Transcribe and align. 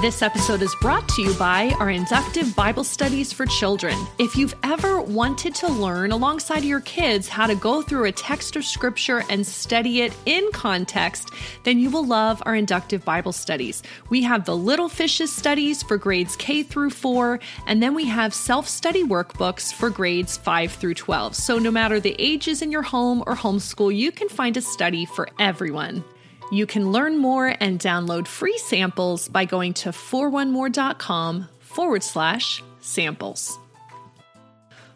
This 0.00 0.22
episode 0.22 0.62
is 0.62 0.76
brought 0.76 1.08
to 1.08 1.22
you 1.22 1.34
by 1.34 1.74
our 1.80 1.90
inductive 1.90 2.54
Bible 2.54 2.84
studies 2.84 3.32
for 3.32 3.46
children. 3.46 3.98
If 4.20 4.36
you've 4.36 4.54
ever 4.62 5.02
wanted 5.02 5.56
to 5.56 5.66
learn 5.66 6.12
alongside 6.12 6.62
your 6.62 6.82
kids 6.82 7.26
how 7.26 7.48
to 7.48 7.56
go 7.56 7.82
through 7.82 8.04
a 8.04 8.12
text 8.12 8.56
or 8.56 8.62
scripture 8.62 9.24
and 9.28 9.44
study 9.44 10.02
it 10.02 10.12
in 10.24 10.48
context, 10.52 11.32
then 11.64 11.80
you 11.80 11.90
will 11.90 12.06
love 12.06 12.40
our 12.46 12.54
inductive 12.54 13.04
Bible 13.04 13.32
studies. 13.32 13.82
We 14.08 14.22
have 14.22 14.44
the 14.44 14.56
Little 14.56 14.88
Fishes 14.88 15.32
studies 15.32 15.82
for 15.82 15.96
grades 15.96 16.36
K 16.36 16.62
through 16.62 16.90
4, 16.90 17.40
and 17.66 17.82
then 17.82 17.92
we 17.92 18.04
have 18.04 18.32
self 18.32 18.68
study 18.68 19.02
workbooks 19.02 19.74
for 19.74 19.90
grades 19.90 20.36
5 20.36 20.70
through 20.70 20.94
12. 20.94 21.34
So 21.34 21.58
no 21.58 21.72
matter 21.72 21.98
the 21.98 22.14
ages 22.20 22.62
in 22.62 22.70
your 22.70 22.82
home 22.82 23.24
or 23.26 23.34
homeschool, 23.34 23.92
you 23.92 24.12
can 24.12 24.28
find 24.28 24.56
a 24.56 24.60
study 24.60 25.06
for 25.06 25.28
everyone. 25.40 26.04
You 26.50 26.66
can 26.66 26.92
learn 26.92 27.18
more 27.18 27.54
and 27.60 27.78
download 27.78 28.26
free 28.26 28.58
samples 28.58 29.28
by 29.28 29.44
going 29.44 29.74
to 29.74 29.90
41more.com 29.90 31.48
forward 31.60 32.02
slash 32.02 32.62
samples. 32.80 33.58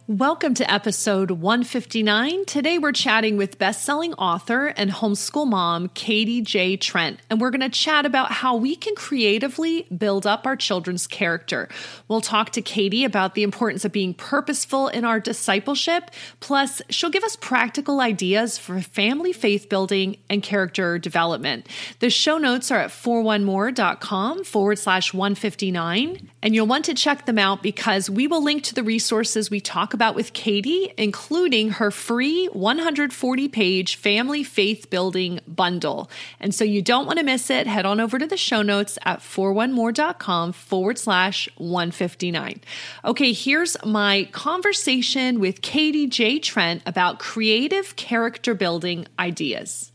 Welcome 0.09 0.55
to 0.55 0.69
episode 0.69 1.31
159. 1.31 2.45
Today 2.47 2.77
we're 2.77 2.91
chatting 2.91 3.37
with 3.37 3.57
best-selling 3.57 4.15
author 4.15 4.67
and 4.67 4.91
homeschool 4.91 5.49
mom 5.49 5.91
Katie 5.91 6.41
J. 6.41 6.77
Trent, 6.77 7.21
and 7.31 7.41
we're 7.41 7.51
going 7.51 7.61
to 7.61 7.69
chat 7.69 8.05
about 8.05 8.33
how 8.33 8.57
we 8.57 8.75
can 8.75 8.97
creatively 8.97 9.87
build 9.97 10.27
up 10.27 10.45
our 10.45 10.57
children's 10.57 11.07
character. 11.07 11.69
We'll 12.09 12.21
talk 12.21 12.51
to 12.51 12.63
Katie 12.63 13.05
about 13.05 13.37
the 13.37 13.45
importance 13.45 13.85
of 13.85 13.93
being 13.93 14.13
purposeful 14.13 14.89
in 14.89 15.05
our 15.05 15.21
discipleship, 15.21 16.11
plus 16.41 16.83
she'll 16.91 17.09
give 17.09 17.23
us 17.23 17.37
practical 17.37 18.01
ideas 18.01 18.59
for 18.59 18.81
family 18.81 19.33
faith 19.33 19.69
building 19.69 20.17
and 20.29 20.43
character 20.43 20.99
development. 20.99 21.69
The 22.01 22.11
show 22.11 22.39
notes 22.39 22.73
are 22.73 22.81
at 22.81 22.91
41more.com 22.91 24.43
forward 24.43 24.81
slash 24.81 25.15
159, 25.15 26.29
and 26.43 26.55
you'll 26.57 26.67
want 26.67 26.87
to 26.87 26.95
check 26.95 27.25
them 27.25 27.39
out 27.39 27.63
because 27.63 28.11
we 28.11 28.27
will 28.27 28.43
link 28.43 28.65
to 28.65 28.75
the 28.75 28.83
resources 28.83 29.49
we 29.49 29.61
talk 29.61 29.93
about 29.93 30.02
with 30.11 30.33
Katie, 30.33 30.93
including 30.99 31.71
her 31.71 31.91
free 31.91 32.47
140 32.47 33.49
page 33.49 33.95
family 33.95 34.43
faith 34.43 34.91
building 34.91 35.39
bundle. 35.47 36.11
And 36.41 36.53
so 36.53 36.65
you 36.65 36.83
don't 36.83 37.07
want 37.07 37.21
to 37.21 37.25
miss 37.25 37.51
it. 37.51 37.69
Head 37.69 37.87
on 37.87 38.01
over 38.01 38.19
to 38.19 38.27
the 38.27 38.37
show 38.37 38.63
notes 38.63 38.99
at 39.05 39.21
41more.com 39.21 40.53
forward 40.53 40.99
slash 40.99 41.49
159. 41.57 42.61
Okay, 43.05 43.33
here's 43.33 43.77
my 43.85 44.29
conversation 44.33 45.39
with 45.39 45.63
Katie 45.63 46.09
J. 46.09 46.41
Trent 46.41 46.83
about 46.85 47.21
creative 47.21 47.95
character 47.95 48.55
building 48.55 49.07
ideas. 49.19 49.93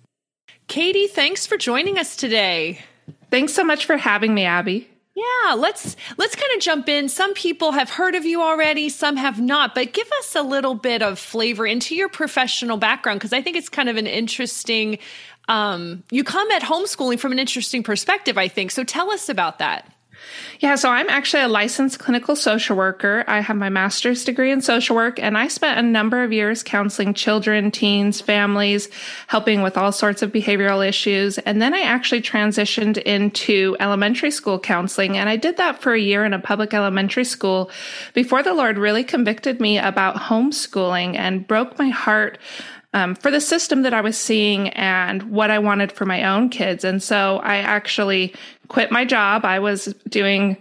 Katie, 0.68 1.08
thanks 1.08 1.46
for 1.46 1.58
joining 1.58 1.98
us 1.98 2.16
today. 2.16 2.80
Thanks 3.30 3.54
so 3.54 3.64
much 3.64 3.86
for 3.86 3.98
having 3.98 4.34
me, 4.34 4.46
Abby. 4.46 4.90
Yeah, 5.18 5.56
let's 5.56 5.96
let's 6.18 6.36
kind 6.36 6.52
of 6.56 6.62
jump 6.62 6.88
in. 6.88 7.10
Some 7.10 7.34
people 7.34 7.72
have 7.72 7.90
heard 7.90 8.14
of 8.14 8.24
you 8.24 8.44
already, 8.44 8.88
some 8.88 9.18
have 9.18 9.42
not, 9.42 9.74
but 9.74 9.92
give 9.92 10.08
us 10.20 10.36
a 10.36 10.44
little 10.44 10.76
bit 10.76 11.02
of 11.02 11.18
flavor 11.18 11.66
into 11.66 11.96
your 11.96 12.08
professional 12.08 12.78
background 12.78 13.20
because 13.20 13.34
I 13.34 13.42
think 13.42 13.58
it's 13.58 13.68
kind 13.68 13.90
of 13.90 13.98
an 13.98 14.06
interesting 14.06 15.00
um, 15.48 16.04
you 16.12 16.24
come 16.24 16.52
at 16.52 16.62
homeschooling 16.62 17.20
from 17.20 17.32
an 17.32 17.40
interesting 17.40 17.82
perspective, 17.82 18.38
I 18.38 18.48
think. 18.48 18.70
So 18.70 18.84
tell 18.84 19.10
us 19.10 19.28
about 19.28 19.58
that. 19.58 19.92
Yeah, 20.60 20.76
so 20.76 20.90
I'm 20.90 21.10
actually 21.10 21.44
a 21.44 21.48
licensed 21.48 22.00
clinical 22.00 22.36
social 22.36 22.76
worker. 22.76 23.24
I 23.28 23.42
have 23.42 23.56
my 23.56 23.70
master's 23.70 24.24
degree 24.24 24.52
in 24.52 24.62
social 24.62 24.96
work, 24.96 25.20
and 25.20 25.38
I 25.38 25.48
spent 25.48 25.80
a 25.80 25.84
number 25.84 26.24
of 26.24 26.34
years 26.34 26.64
counseling 26.64 27.14
children, 27.14 27.70
teens, 27.70 28.22
families, 28.22 28.90
helping 29.28 29.62
with 29.62 29.78
all 29.78 29.92
sorts 29.92 30.22
of 30.22 30.32
behavioral 30.32 30.88
issues. 30.88 31.38
And 31.40 31.62
then 31.62 31.74
I 31.74 31.82
actually 31.82 32.22
transitioned 32.22 32.98
into 32.98 33.78
elementary 33.80 34.32
school 34.32 34.60
counseling, 34.60 35.18
and 35.18 35.30
I 35.30 35.36
did 35.36 35.58
that 35.58 35.82
for 35.82 35.94
a 35.94 36.00
year 36.00 36.26
in 36.26 36.34
a 36.34 36.40
public 36.40 36.74
elementary 36.74 37.26
school 37.26 37.70
before 38.14 38.42
the 38.42 38.54
Lord 38.54 38.78
really 38.78 39.04
convicted 39.04 39.62
me 39.62 39.78
about 39.78 40.16
homeschooling 40.16 41.16
and 41.16 41.48
broke 41.48 41.78
my 41.78 41.90
heart 41.90 42.40
um, 42.94 43.16
for 43.16 43.30
the 43.30 43.42
system 43.42 43.84
that 43.84 43.94
I 43.94 44.02
was 44.02 44.18
seeing 44.18 44.70
and 44.70 45.24
what 45.24 45.52
I 45.52 45.60
wanted 45.60 45.92
for 45.92 46.06
my 46.06 46.24
own 46.24 46.50
kids. 46.50 46.84
And 46.84 47.04
so 47.04 47.40
I 47.44 47.58
actually 47.58 48.34
quit 48.68 48.92
my 48.92 49.06
job. 49.06 49.46
I 49.46 49.60
was 49.60 49.94
doing 50.10 50.58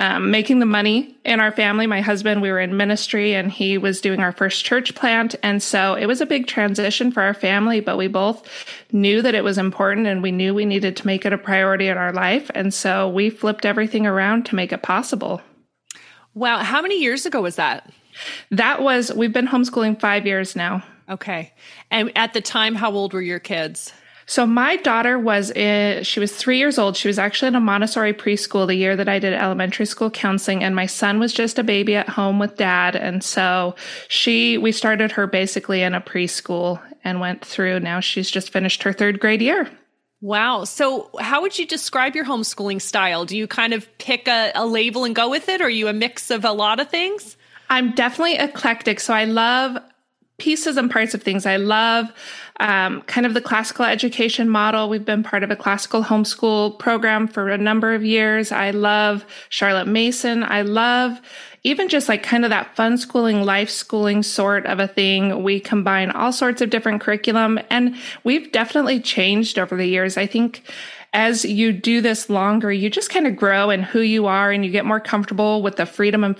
um, 0.00 0.30
making 0.30 0.58
the 0.58 0.66
money 0.66 1.16
in 1.24 1.38
our 1.38 1.52
family. 1.52 1.86
My 1.86 2.00
husband, 2.00 2.42
we 2.42 2.50
were 2.50 2.58
in 2.58 2.76
ministry 2.76 3.34
and 3.34 3.50
he 3.50 3.78
was 3.78 4.00
doing 4.00 4.20
our 4.20 4.32
first 4.32 4.64
church 4.64 4.94
plant. 4.94 5.36
And 5.42 5.62
so 5.62 5.94
it 5.94 6.06
was 6.06 6.20
a 6.20 6.26
big 6.26 6.46
transition 6.46 7.12
for 7.12 7.22
our 7.22 7.34
family, 7.34 7.80
but 7.80 7.96
we 7.96 8.08
both 8.08 8.48
knew 8.90 9.22
that 9.22 9.36
it 9.36 9.44
was 9.44 9.56
important 9.56 10.06
and 10.08 10.22
we 10.22 10.32
knew 10.32 10.52
we 10.52 10.64
needed 10.64 10.96
to 10.96 11.06
make 11.06 11.24
it 11.24 11.32
a 11.32 11.38
priority 11.38 11.88
in 11.88 11.96
our 11.96 12.12
life. 12.12 12.50
And 12.54 12.74
so 12.74 13.08
we 13.08 13.30
flipped 13.30 13.64
everything 13.64 14.04
around 14.04 14.46
to 14.46 14.56
make 14.56 14.72
it 14.72 14.82
possible. 14.82 15.40
Wow. 16.34 16.58
How 16.58 16.82
many 16.82 17.00
years 17.00 17.24
ago 17.24 17.40
was 17.40 17.56
that? 17.56 17.88
That 18.50 18.82
was, 18.82 19.12
we've 19.12 19.32
been 19.32 19.46
homeschooling 19.46 20.00
five 20.00 20.26
years 20.26 20.56
now. 20.56 20.82
Okay. 21.08 21.52
And 21.90 22.10
at 22.16 22.32
the 22.32 22.40
time, 22.40 22.74
how 22.74 22.90
old 22.90 23.12
were 23.12 23.22
your 23.22 23.38
kids? 23.38 23.92
So 24.26 24.46
my 24.46 24.76
daughter 24.76 25.18
was 25.18 25.50
in, 25.50 26.02
she 26.02 26.20
was 26.20 26.34
three 26.34 26.58
years 26.58 26.78
old. 26.78 26.96
She 26.96 27.08
was 27.08 27.18
actually 27.18 27.48
in 27.48 27.54
a 27.54 27.60
Montessori 27.60 28.14
preschool 28.14 28.66
the 28.66 28.74
year 28.74 28.96
that 28.96 29.08
I 29.08 29.18
did 29.18 29.34
elementary 29.34 29.86
school 29.86 30.10
counseling. 30.10 30.64
And 30.64 30.74
my 30.74 30.86
son 30.86 31.18
was 31.18 31.32
just 31.32 31.58
a 31.58 31.64
baby 31.64 31.94
at 31.96 32.08
home 32.08 32.38
with 32.38 32.56
dad. 32.56 32.96
And 32.96 33.22
so 33.22 33.74
she, 34.08 34.58
we 34.58 34.72
started 34.72 35.12
her 35.12 35.26
basically 35.26 35.82
in 35.82 35.94
a 35.94 36.00
preschool 36.00 36.80
and 37.04 37.20
went 37.20 37.44
through. 37.44 37.80
Now 37.80 38.00
she's 38.00 38.30
just 38.30 38.50
finished 38.50 38.82
her 38.82 38.92
third 38.92 39.20
grade 39.20 39.42
year. 39.42 39.70
Wow. 40.24 40.64
So, 40.64 41.10
how 41.20 41.42
would 41.42 41.58
you 41.58 41.66
describe 41.66 42.14
your 42.14 42.24
homeschooling 42.24 42.80
style? 42.80 43.26
Do 43.26 43.36
you 43.36 43.46
kind 43.46 43.74
of 43.74 43.86
pick 43.98 44.26
a, 44.26 44.52
a 44.54 44.64
label 44.64 45.04
and 45.04 45.14
go 45.14 45.28
with 45.28 45.50
it? 45.50 45.60
Or 45.60 45.64
are 45.64 45.68
you 45.68 45.86
a 45.88 45.92
mix 45.92 46.30
of 46.30 46.46
a 46.46 46.52
lot 46.52 46.80
of 46.80 46.88
things? 46.88 47.36
I'm 47.68 47.92
definitely 47.92 48.36
eclectic. 48.36 49.00
So, 49.00 49.12
I 49.12 49.24
love 49.24 49.76
pieces 50.38 50.76
and 50.76 50.90
parts 50.90 51.14
of 51.14 51.22
things. 51.22 51.46
I 51.46 51.56
love 51.56 52.12
um, 52.60 53.02
kind 53.02 53.26
of 53.26 53.34
the 53.34 53.40
classical 53.40 53.84
education 53.84 54.48
model. 54.48 54.88
We've 54.88 55.04
been 55.04 55.22
part 55.22 55.42
of 55.42 55.50
a 55.50 55.56
classical 55.56 56.02
homeschool 56.02 56.78
program 56.78 57.28
for 57.28 57.50
a 57.50 57.58
number 57.58 57.94
of 57.94 58.04
years. 58.04 58.50
I 58.50 58.70
love 58.70 59.24
Charlotte 59.48 59.86
Mason. 59.86 60.42
I 60.42 60.62
love 60.62 61.20
even 61.62 61.88
just 61.88 62.08
like 62.08 62.22
kind 62.22 62.44
of 62.44 62.50
that 62.50 62.76
fun 62.76 62.98
schooling, 62.98 63.42
life 63.44 63.70
schooling 63.70 64.22
sort 64.22 64.66
of 64.66 64.80
a 64.80 64.88
thing. 64.88 65.42
We 65.42 65.60
combine 65.60 66.10
all 66.10 66.32
sorts 66.32 66.60
of 66.60 66.70
different 66.70 67.00
curriculum 67.00 67.58
and 67.70 67.96
we've 68.22 68.52
definitely 68.52 69.00
changed 69.00 69.58
over 69.58 69.76
the 69.76 69.86
years. 69.86 70.16
I 70.16 70.26
think 70.26 70.62
as 71.14 71.44
you 71.44 71.72
do 71.72 72.00
this 72.00 72.28
longer, 72.28 72.72
you 72.72 72.90
just 72.90 73.08
kind 73.08 73.26
of 73.26 73.36
grow 73.36 73.70
in 73.70 73.82
who 73.82 74.00
you 74.00 74.26
are 74.26 74.50
and 74.50 74.64
you 74.64 74.70
get 74.70 74.84
more 74.84 75.00
comfortable 75.00 75.62
with 75.62 75.76
the 75.76 75.86
freedom 75.86 76.24
and 76.24 76.36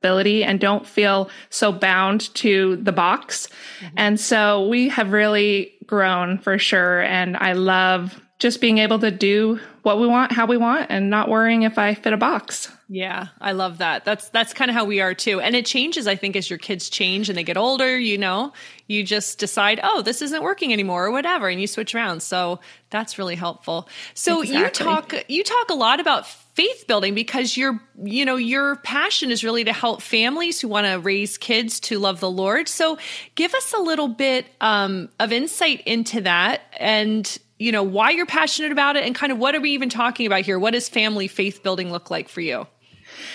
flexibility 0.00 0.44
and 0.44 0.60
don't 0.60 0.86
feel 0.86 1.30
so 1.50 1.72
bound 1.72 2.32
to 2.34 2.76
the 2.76 2.92
box. 2.92 3.48
Mm-hmm. 3.80 3.94
And 3.96 4.20
so 4.20 4.66
we 4.68 4.88
have 4.88 5.12
really 5.12 5.74
grown 5.86 6.38
for 6.38 6.58
sure. 6.58 7.02
And 7.02 7.36
I 7.36 7.52
love 7.52 8.20
just 8.38 8.60
being 8.60 8.78
able 8.78 9.00
to 9.00 9.10
do 9.10 9.58
what 9.82 9.98
we 9.98 10.06
want, 10.06 10.30
how 10.32 10.46
we 10.46 10.56
want, 10.56 10.86
and 10.90 11.10
not 11.10 11.28
worrying 11.28 11.62
if 11.62 11.78
I 11.78 11.94
fit 11.94 12.12
a 12.12 12.16
box. 12.16 12.70
Yeah, 12.88 13.28
I 13.40 13.52
love 13.52 13.78
that. 13.78 14.04
That's 14.04 14.28
that's 14.30 14.54
kind 14.54 14.70
of 14.70 14.74
how 14.74 14.84
we 14.84 15.00
are 15.00 15.12
too. 15.12 15.40
And 15.40 15.56
it 15.56 15.66
changes, 15.66 16.06
I 16.06 16.14
think, 16.14 16.36
as 16.36 16.48
your 16.48 16.58
kids 16.58 16.88
change 16.88 17.28
and 17.28 17.36
they 17.36 17.42
get 17.42 17.56
older, 17.56 17.98
you 17.98 18.16
know, 18.16 18.52
you 18.86 19.02
just 19.02 19.38
decide, 19.38 19.80
oh, 19.82 20.02
this 20.02 20.22
isn't 20.22 20.42
working 20.42 20.72
anymore 20.72 21.06
or 21.06 21.10
whatever, 21.10 21.48
and 21.48 21.60
you 21.60 21.66
switch 21.66 21.94
around. 21.94 22.22
So 22.22 22.60
that's 22.90 23.18
really 23.18 23.34
helpful. 23.34 23.88
So 24.14 24.42
exactly. 24.42 24.58
you 24.58 24.70
talk 24.70 25.14
you 25.28 25.44
talk 25.44 25.70
a 25.70 25.74
lot 25.74 26.00
about 26.00 26.26
faith 26.26 26.86
building 26.86 27.14
because 27.14 27.56
your 27.56 27.80
you 28.02 28.24
know 28.24 28.36
your 28.36 28.76
passion 28.76 29.30
is 29.30 29.44
really 29.44 29.64
to 29.64 29.72
help 29.72 30.00
families 30.00 30.60
who 30.60 30.68
want 30.68 30.86
to 30.86 30.98
raise 30.98 31.38
kids 31.38 31.78
to 31.78 32.00
love 32.00 32.18
the 32.18 32.28
lord 32.28 32.66
so 32.66 32.98
give 33.36 33.54
us 33.54 33.72
a 33.74 33.78
little 33.78 34.08
bit 34.08 34.44
um, 34.60 35.08
of 35.20 35.30
insight 35.30 35.80
into 35.82 36.20
that 36.20 36.62
and 36.80 37.38
you 37.58 37.72
know, 37.72 37.82
why 37.82 38.10
you're 38.10 38.26
passionate 38.26 38.72
about 38.72 38.96
it 38.96 39.04
and 39.04 39.14
kind 39.14 39.32
of 39.32 39.38
what 39.38 39.54
are 39.54 39.60
we 39.60 39.70
even 39.70 39.88
talking 39.88 40.26
about 40.26 40.42
here? 40.42 40.58
What 40.58 40.72
does 40.72 40.88
family 40.88 41.28
faith 41.28 41.62
building 41.62 41.90
look 41.90 42.10
like 42.10 42.28
for 42.28 42.40
you? 42.40 42.66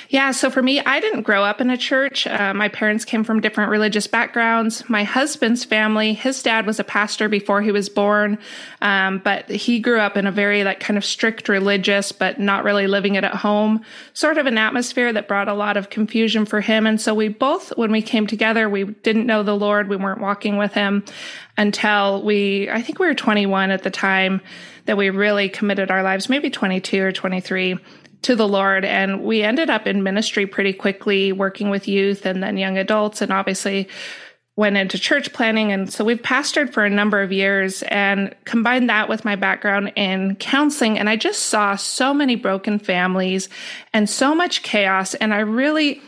Yeah, 0.10 0.32
so 0.32 0.50
for 0.50 0.62
me, 0.62 0.80
I 0.80 1.00
didn't 1.00 1.22
grow 1.22 1.44
up 1.44 1.62
in 1.62 1.70
a 1.70 1.78
church. 1.78 2.28
Uh, 2.28 2.54
my 2.54 2.70
parents 2.70 3.06
came 3.06 3.24
from 3.24 3.42
different 3.42 3.72
religious 3.72 4.08
backgrounds. 4.08 4.88
My 4.90 5.04
husband's 5.04 5.64
family, 5.64 6.14
his 6.14 6.44
dad 6.44 6.66
was 6.66 6.80
a 6.80 6.84
pastor 6.84 7.30
before 7.30 7.62
he 7.62 7.72
was 7.72 7.90
born, 7.90 8.38
um, 8.82 9.20
but 9.20 9.50
he 9.50 9.80
grew 9.80 10.00
up 10.00 10.18
in 10.18 10.28
a 10.28 10.32
very 10.32 10.64
like 10.64 10.80
kind 10.80 10.98
of 10.98 11.06
strict 11.06 11.50
religious, 11.50 12.12
but 12.12 12.40
not 12.40 12.64
really 12.64 12.88
living 12.88 13.16
it 13.16 13.24
at 13.24 13.36
home, 13.36 13.84
sort 14.14 14.38
of 14.38 14.46
an 14.46 14.58
atmosphere 14.58 15.12
that 15.14 15.28
brought 15.28 15.48
a 15.48 15.54
lot 15.54 15.78
of 15.78 15.90
confusion 15.90 16.46
for 16.46 16.62
him. 16.62 16.86
And 16.86 17.00
so 17.00 17.14
we 17.14 17.28
both, 17.28 17.76
when 17.78 17.92
we 17.92 18.02
came 18.02 18.28
together, 18.28 18.70
we 18.70 18.86
didn't 18.86 19.26
know 19.26 19.44
the 19.44 19.56
Lord. 19.56 19.90
We 19.90 19.96
weren't 19.96 20.22
walking 20.22 20.58
with 20.58 20.74
him 20.74 21.04
until 21.58 22.24
we, 22.24 22.70
I 22.70 22.82
think 22.82 23.00
we 23.00 23.08
were 23.08 23.14
21 23.14 23.72
at 23.72 23.84
the 23.84 23.92
time 23.92 24.42
that 24.86 24.98
we 24.98 25.10
really 25.10 25.50
committed 25.50 25.92
our 25.92 26.04
lives, 26.04 26.30
maybe 26.30 26.50
22 26.50 27.02
or 27.04 27.12
23 27.12 27.78
to 28.24 28.36
the 28.36 28.48
Lord. 28.48 28.84
And 28.84 29.24
we 29.24 29.44
ended 29.44 29.70
up 29.70 29.88
in 29.88 30.04
ministry 30.04 30.46
pretty 30.46 30.74
quickly, 30.74 31.32
working 31.32 31.70
with 31.70 31.88
youth 31.88 32.26
and 32.26 32.44
then 32.44 32.58
young 32.58 32.78
adults, 32.78 33.22
and 33.22 33.32
obviously 33.32 33.88
went 34.56 34.78
into 34.78 35.00
church 35.00 35.34
planting. 35.34 35.72
And 35.72 35.92
so 35.92 36.04
we've 36.04 36.22
pastored 36.22 36.72
for 36.72 36.86
a 36.86 36.90
number 36.90 37.22
of 37.22 37.32
years 37.32 37.82
and 37.84 38.36
combined 38.46 38.90
that 38.90 39.10
with 39.10 39.26
my 39.26 39.36
background 39.36 39.94
in 39.96 40.36
counseling. 40.36 41.00
And 41.00 41.10
I 41.10 41.16
just 41.16 41.48
saw 41.48 41.76
so 41.76 42.14
many 42.14 42.36
broken 42.36 42.78
families 42.78 43.50
and 43.94 44.08
so 44.08 44.36
much 44.36 44.62
chaos. 44.62 45.16
And 45.16 45.34
I 45.34 45.40
really, 45.40 46.02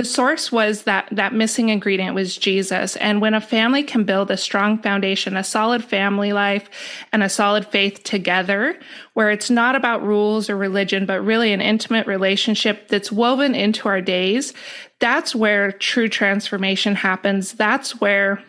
the 0.00 0.06
source 0.06 0.50
was 0.50 0.84
that 0.84 1.06
that 1.12 1.34
missing 1.34 1.68
ingredient 1.68 2.14
was 2.14 2.34
Jesus. 2.34 2.96
And 2.96 3.20
when 3.20 3.34
a 3.34 3.40
family 3.40 3.82
can 3.82 4.04
build 4.04 4.30
a 4.30 4.36
strong 4.38 4.78
foundation, 4.78 5.36
a 5.36 5.44
solid 5.44 5.84
family 5.84 6.32
life 6.32 6.70
and 7.12 7.22
a 7.22 7.28
solid 7.28 7.66
faith 7.66 8.02
together, 8.02 8.78
where 9.12 9.30
it's 9.30 9.50
not 9.50 9.76
about 9.76 10.02
rules 10.02 10.48
or 10.48 10.56
religion, 10.56 11.04
but 11.04 11.22
really 11.22 11.52
an 11.52 11.60
intimate 11.60 12.06
relationship 12.06 12.88
that's 12.88 13.12
woven 13.12 13.54
into 13.54 13.90
our 13.90 14.00
days, 14.00 14.54
that's 15.00 15.34
where 15.34 15.70
true 15.70 16.08
transformation 16.08 16.94
happens. 16.94 17.52
That's 17.52 18.00
where 18.00 18.42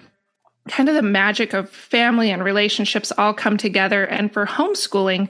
kind 0.72 0.88
of 0.88 0.96
the 0.96 1.02
magic 1.02 1.54
of 1.54 1.70
family 1.70 2.32
and 2.32 2.44
relationships 2.44 3.12
all 3.18 3.34
come 3.34 3.58
together. 3.58 4.06
And 4.06 4.32
for 4.32 4.46
homeschooling, 4.46 5.28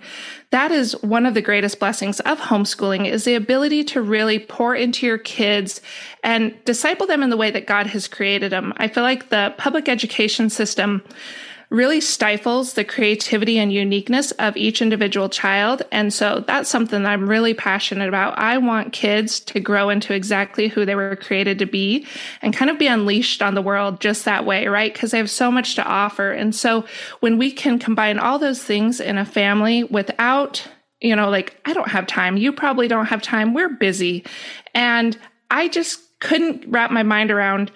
that 0.51 0.71
is 0.71 0.93
one 1.01 1.25
of 1.25 1.33
the 1.33 1.41
greatest 1.41 1.79
blessings 1.79 2.19
of 2.21 2.39
homeschooling 2.39 3.09
is 3.09 3.23
the 3.23 3.33
ability 3.33 3.83
to 3.85 4.01
really 4.03 4.38
pour 4.38 4.75
into 4.75 5.05
your 5.05 5.17
kids 5.17 5.81
and 6.23 6.53
disciple 6.63 7.07
them 7.07 7.23
in 7.23 7.31
the 7.31 7.38
way 7.38 7.49
that 7.49 7.65
God 7.65 7.88
has 7.88 8.07
created 8.07 8.51
them. 8.51 8.71
I 8.77 8.88
feel 8.88 9.03
like 9.03 9.29
the 9.29 9.53
public 9.57 9.89
education 9.89 10.49
system 10.51 11.01
really 11.71 12.01
stifles 12.01 12.73
the 12.73 12.83
creativity 12.83 13.57
and 13.57 13.71
uniqueness 13.71 14.31
of 14.31 14.56
each 14.57 14.81
individual 14.81 15.29
child. 15.29 15.81
And 15.89 16.13
so 16.13 16.44
that's 16.45 16.69
something 16.69 17.01
that 17.01 17.09
I'm 17.09 17.29
really 17.29 17.53
passionate 17.53 18.09
about. 18.09 18.38
I 18.38 18.57
want 18.57 18.91
kids 18.91 19.39
to 19.39 19.59
grow 19.62 19.89
into 19.89 20.13
exactly 20.13 20.68
who 20.68 20.85
they 20.85 20.95
were 20.95 21.15
created 21.15 21.57
to 21.59 21.65
be 21.65 22.06
and 22.41 22.53
kind 22.53 22.69
of 22.69 22.77
be 22.77 22.88
unleashed 22.88 23.41
on 23.41 23.56
the 23.56 23.62
world 23.62 24.01
just 24.01 24.25
that 24.25 24.45
way, 24.45 24.68
right? 24.68 24.91
Because 24.91 25.12
they 25.12 25.18
have 25.18 25.29
so 25.29 25.50
much 25.50 25.75
to 25.75 25.83
offer. 25.85 26.31
And 26.31 26.53
so 26.53 26.85
when 27.21 27.38
we 27.38 27.51
can 27.51 27.79
combine 27.79 28.19
all 28.19 28.38
those 28.38 28.62
things 28.62 29.00
in 29.00 29.17
a 29.17 29.25
family 29.25 29.85
without 29.85 30.67
you 31.03 31.15
know, 31.15 31.31
like, 31.31 31.59
I 31.65 31.74
don't 31.74 31.89
have 31.89 32.06
time. 32.06 32.38
You 32.38 32.53
probably 32.53 32.88
don't 32.88 33.07
have 33.07 33.24
time. 33.24 33.56
We're 33.56 33.69
busy. 33.69 34.24
And 34.75 35.17
I 35.50 35.67
just 35.67 36.00
couldn't 36.19 36.63
wrap 36.67 36.91
my 36.91 37.01
mind 37.01 37.31
around 37.31 37.71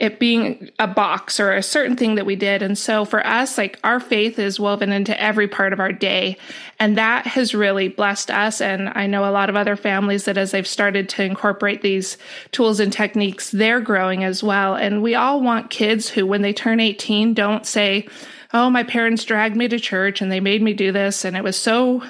it 0.00 0.18
being 0.18 0.70
a 0.78 0.88
box 0.88 1.38
or 1.38 1.52
a 1.52 1.62
certain 1.62 1.94
thing 1.94 2.14
that 2.14 2.24
we 2.24 2.34
did. 2.34 2.62
And 2.62 2.76
so 2.76 3.04
for 3.04 3.24
us, 3.24 3.58
like 3.58 3.78
our 3.84 4.00
faith 4.00 4.38
is 4.38 4.58
woven 4.58 4.92
into 4.92 5.20
every 5.20 5.46
part 5.46 5.74
of 5.74 5.78
our 5.78 5.92
day. 5.92 6.38
And 6.78 6.96
that 6.96 7.26
has 7.26 7.54
really 7.54 7.88
blessed 7.88 8.30
us. 8.30 8.62
And 8.62 8.88
I 8.88 9.06
know 9.06 9.28
a 9.28 9.30
lot 9.30 9.50
of 9.50 9.56
other 9.56 9.76
families 9.76 10.24
that 10.24 10.38
as 10.38 10.52
they've 10.52 10.66
started 10.66 11.10
to 11.10 11.22
incorporate 11.22 11.82
these 11.82 12.16
tools 12.50 12.80
and 12.80 12.90
techniques, 12.90 13.50
they're 13.50 13.82
growing 13.82 14.24
as 14.24 14.42
well. 14.42 14.74
And 14.74 15.02
we 15.02 15.14
all 15.14 15.42
want 15.42 15.68
kids 15.68 16.08
who, 16.08 16.24
when 16.26 16.40
they 16.40 16.54
turn 16.54 16.80
18, 16.80 17.34
don't 17.34 17.66
say, 17.66 18.08
Oh, 18.54 18.70
my 18.70 18.82
parents 18.82 19.24
dragged 19.24 19.54
me 19.54 19.68
to 19.68 19.78
church 19.78 20.22
and 20.22 20.32
they 20.32 20.40
made 20.40 20.62
me 20.62 20.72
do 20.72 20.92
this. 20.92 21.26
And 21.26 21.36
it 21.36 21.44
was 21.44 21.56
so 21.56 22.02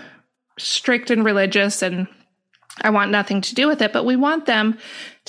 strict 0.59 1.11
and 1.11 1.25
religious 1.25 1.83
and 1.83 2.07
I 2.83 2.91
want 2.91 3.11
nothing 3.11 3.41
to 3.43 3.55
do 3.55 3.67
with 3.67 3.83
it, 3.83 3.93
but 3.93 4.05
we 4.05 4.17
want 4.17 4.47
them 4.47 4.79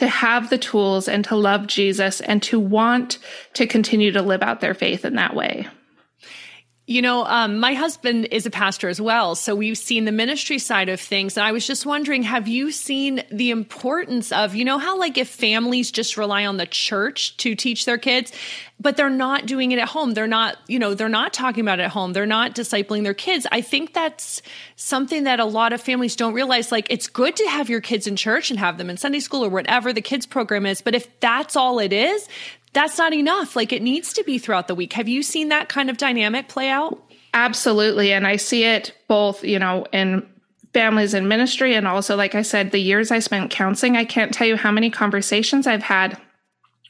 to 0.01 0.07
have 0.07 0.49
the 0.49 0.57
tools 0.57 1.07
and 1.07 1.23
to 1.23 1.35
love 1.35 1.67
Jesus 1.67 2.21
and 2.21 2.41
to 2.41 2.59
want 2.59 3.19
to 3.53 3.67
continue 3.67 4.11
to 4.11 4.23
live 4.23 4.41
out 4.41 4.59
their 4.59 4.73
faith 4.73 5.05
in 5.05 5.13
that 5.13 5.35
way. 5.35 5.67
You 6.91 7.01
know, 7.01 7.23
um, 7.23 7.57
my 7.57 7.73
husband 7.73 8.27
is 8.31 8.45
a 8.45 8.49
pastor 8.51 8.89
as 8.89 8.99
well. 8.99 9.35
So 9.35 9.55
we've 9.55 9.77
seen 9.77 10.03
the 10.03 10.11
ministry 10.11 10.59
side 10.59 10.89
of 10.89 10.99
things. 10.99 11.37
And 11.37 11.45
I 11.45 11.53
was 11.53 11.65
just 11.65 11.85
wondering, 11.85 12.21
have 12.23 12.49
you 12.49 12.69
seen 12.69 13.23
the 13.31 13.49
importance 13.49 14.33
of, 14.33 14.55
you 14.55 14.65
know, 14.65 14.77
how 14.77 14.99
like 14.99 15.17
if 15.17 15.29
families 15.29 15.89
just 15.89 16.17
rely 16.17 16.45
on 16.45 16.57
the 16.57 16.65
church 16.65 17.37
to 17.37 17.55
teach 17.55 17.85
their 17.85 17.97
kids, 17.97 18.33
but 18.77 18.97
they're 18.97 19.09
not 19.09 19.45
doing 19.45 19.71
it 19.71 19.79
at 19.79 19.87
home. 19.87 20.15
They're 20.15 20.27
not, 20.27 20.57
you 20.67 20.79
know, 20.79 20.93
they're 20.93 21.07
not 21.07 21.33
talking 21.33 21.61
about 21.61 21.79
it 21.79 21.83
at 21.83 21.91
home. 21.91 22.13
They're 22.13 22.25
not 22.25 22.55
discipling 22.55 23.03
their 23.03 23.13
kids. 23.13 23.45
I 23.51 23.61
think 23.61 23.93
that's 23.93 24.41
something 24.75 25.25
that 25.25 25.39
a 25.39 25.45
lot 25.45 25.71
of 25.71 25.81
families 25.81 26.15
don't 26.15 26.33
realize. 26.33 26.71
Like, 26.71 26.87
it's 26.89 27.07
good 27.07 27.35
to 27.35 27.47
have 27.47 27.69
your 27.69 27.79
kids 27.79 28.07
in 28.07 28.15
church 28.15 28.49
and 28.49 28.59
have 28.59 28.77
them 28.77 28.89
in 28.89 28.97
Sunday 28.97 29.19
school 29.19 29.45
or 29.45 29.49
whatever 29.49 29.93
the 29.93 30.01
kids 30.01 30.25
program 30.25 30.65
is. 30.65 30.81
But 30.81 30.95
if 30.95 31.19
that's 31.19 31.55
all 31.55 31.77
it 31.79 31.93
is, 31.93 32.27
that's 32.73 32.97
not 32.97 33.13
enough. 33.13 33.55
Like 33.55 33.73
it 33.73 33.81
needs 33.81 34.13
to 34.13 34.23
be 34.23 34.37
throughout 34.37 34.67
the 34.67 34.75
week. 34.75 34.93
Have 34.93 35.09
you 35.09 35.23
seen 35.23 35.49
that 35.49 35.69
kind 35.69 35.89
of 35.89 35.97
dynamic 35.97 36.47
play 36.47 36.69
out? 36.69 37.03
Absolutely. 37.33 38.11
And 38.13 38.27
I 38.27 38.35
see 38.35 38.63
it 38.63 38.93
both, 39.07 39.43
you 39.43 39.59
know, 39.59 39.85
in 39.91 40.27
families 40.73 41.13
in 41.13 41.27
ministry 41.27 41.75
and 41.75 41.87
also, 41.87 42.15
like 42.15 42.35
I 42.35 42.41
said, 42.41 42.71
the 42.71 42.79
years 42.79 43.11
I 43.11 43.19
spent 43.19 43.51
counseling, 43.51 43.97
I 43.97 44.05
can't 44.05 44.33
tell 44.33 44.47
you 44.47 44.55
how 44.55 44.71
many 44.71 44.89
conversations 44.89 45.67
I've 45.67 45.83
had 45.83 46.17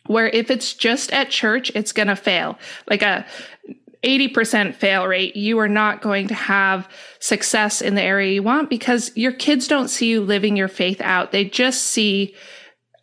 where 0.07 0.27
if 0.27 0.51
it's 0.51 0.73
just 0.73 1.11
at 1.11 1.29
church, 1.29 1.71
it's 1.75 1.91
going 1.91 2.07
to 2.07 2.15
fail. 2.15 2.57
Like 2.89 3.01
a 3.01 3.25
80% 4.03 4.75
fail 4.75 5.05
rate, 5.05 5.35
you 5.35 5.59
are 5.59 5.69
not 5.69 6.01
going 6.01 6.27
to 6.29 6.33
have 6.33 6.89
success 7.19 7.81
in 7.81 7.95
the 7.95 8.01
area 8.01 8.33
you 8.33 8.43
want 8.43 8.69
because 8.69 9.15
your 9.15 9.31
kids 9.31 9.67
don't 9.67 9.89
see 9.89 10.09
you 10.09 10.21
living 10.21 10.57
your 10.57 10.67
faith 10.67 11.01
out. 11.01 11.31
They 11.31 11.45
just 11.45 11.83
see 11.83 12.35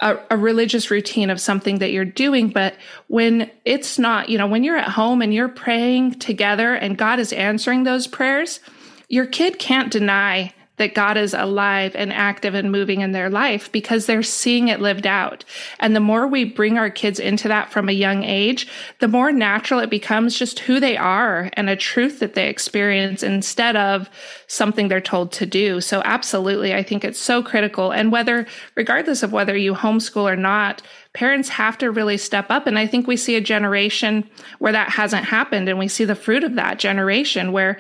a, 0.00 0.18
a, 0.30 0.36
religious 0.36 0.90
routine 0.90 1.30
of 1.30 1.40
something 1.40 1.78
that 1.78 1.90
you're 1.90 2.04
doing. 2.04 2.48
But 2.48 2.74
when 3.08 3.50
it's 3.64 3.98
not, 3.98 4.28
you 4.28 4.38
know, 4.38 4.46
when 4.46 4.64
you're 4.64 4.76
at 4.76 4.88
home 4.88 5.22
and 5.22 5.34
you're 5.34 5.48
praying 5.48 6.18
together 6.18 6.74
and 6.74 6.96
God 6.96 7.18
is 7.18 7.32
answering 7.32 7.82
those 7.82 8.06
prayers, 8.06 8.60
your 9.08 9.26
kid 9.26 9.58
can't 9.58 9.90
deny 9.90 10.52
that 10.78 10.94
God 10.94 11.16
is 11.16 11.34
alive 11.34 11.94
and 11.94 12.12
active 12.12 12.54
and 12.54 12.72
moving 12.72 13.00
in 13.00 13.12
their 13.12 13.30
life 13.30 13.70
because 13.70 14.06
they're 14.06 14.22
seeing 14.22 14.68
it 14.68 14.80
lived 14.80 15.06
out. 15.06 15.44
And 15.78 15.94
the 15.94 16.00
more 16.00 16.26
we 16.26 16.44
bring 16.44 16.78
our 16.78 16.90
kids 16.90 17.20
into 17.20 17.48
that 17.48 17.70
from 17.70 17.88
a 17.88 17.92
young 17.92 18.24
age, 18.24 18.66
the 19.00 19.08
more 19.08 19.30
natural 19.30 19.80
it 19.80 19.90
becomes 19.90 20.38
just 20.38 20.60
who 20.60 20.80
they 20.80 20.96
are 20.96 21.50
and 21.54 21.68
a 21.68 21.76
truth 21.76 22.20
that 22.20 22.34
they 22.34 22.48
experience 22.48 23.22
instead 23.22 23.76
of 23.76 24.08
something 24.46 24.88
they're 24.88 25.00
told 25.00 25.32
to 25.32 25.46
do. 25.46 25.80
So 25.80 26.02
absolutely, 26.04 26.74
I 26.74 26.82
think 26.82 27.04
it's 27.04 27.18
so 27.18 27.42
critical. 27.42 27.92
And 27.92 28.10
whether, 28.10 28.46
regardless 28.74 29.22
of 29.22 29.32
whether 29.32 29.56
you 29.56 29.74
homeschool 29.74 30.22
or 30.22 30.36
not, 30.36 30.82
parents 31.12 31.48
have 31.48 31.76
to 31.78 31.90
really 31.90 32.16
step 32.16 32.46
up. 32.48 32.66
And 32.66 32.78
I 32.78 32.86
think 32.86 33.06
we 33.06 33.16
see 33.16 33.34
a 33.34 33.40
generation 33.40 34.28
where 34.58 34.72
that 34.72 34.90
hasn't 34.90 35.24
happened. 35.24 35.68
And 35.68 35.78
we 35.78 35.88
see 35.88 36.04
the 36.04 36.14
fruit 36.14 36.44
of 36.44 36.54
that 36.54 36.78
generation 36.78 37.52
where 37.52 37.78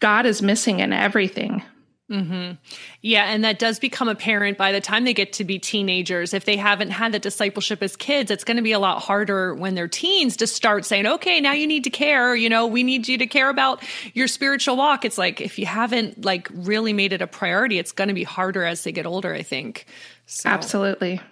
God 0.00 0.26
is 0.26 0.42
missing 0.42 0.80
in 0.80 0.92
everything. 0.92 1.62
Mm-hmm. 2.10 2.52
Yeah, 3.00 3.24
and 3.24 3.44
that 3.44 3.58
does 3.58 3.78
become 3.78 4.08
apparent 4.08 4.58
by 4.58 4.72
the 4.72 4.80
time 4.80 5.04
they 5.04 5.14
get 5.14 5.32
to 5.34 5.44
be 5.44 5.58
teenagers. 5.58 6.34
If 6.34 6.44
they 6.44 6.56
haven't 6.56 6.90
had 6.90 7.12
that 7.12 7.22
discipleship 7.22 7.82
as 7.82 7.96
kids, 7.96 8.30
it's 8.30 8.44
going 8.44 8.58
to 8.58 8.62
be 8.62 8.72
a 8.72 8.78
lot 8.78 9.02
harder 9.02 9.54
when 9.54 9.74
they're 9.74 9.88
teens 9.88 10.36
to 10.38 10.46
start 10.46 10.84
saying, 10.84 11.06
okay, 11.06 11.40
now 11.40 11.52
you 11.52 11.66
need 11.66 11.84
to 11.84 11.90
care. 11.90 12.36
You 12.36 12.50
know, 12.50 12.66
we 12.66 12.82
need 12.82 13.08
you 13.08 13.16
to 13.18 13.26
care 13.26 13.48
about 13.48 13.82
your 14.12 14.28
spiritual 14.28 14.76
walk. 14.76 15.06
It's 15.06 15.16
like 15.16 15.40
if 15.40 15.58
you 15.58 15.64
haven't 15.64 16.26
like 16.26 16.48
really 16.52 16.92
made 16.92 17.14
it 17.14 17.22
a 17.22 17.26
priority, 17.26 17.78
it's 17.78 17.92
going 17.92 18.08
to 18.08 18.14
be 18.14 18.24
harder 18.24 18.64
as 18.64 18.84
they 18.84 18.92
get 18.92 19.06
older, 19.06 19.32
I 19.32 19.42
think. 19.42 19.86
So. 20.26 20.50
Absolutely. 20.50 21.22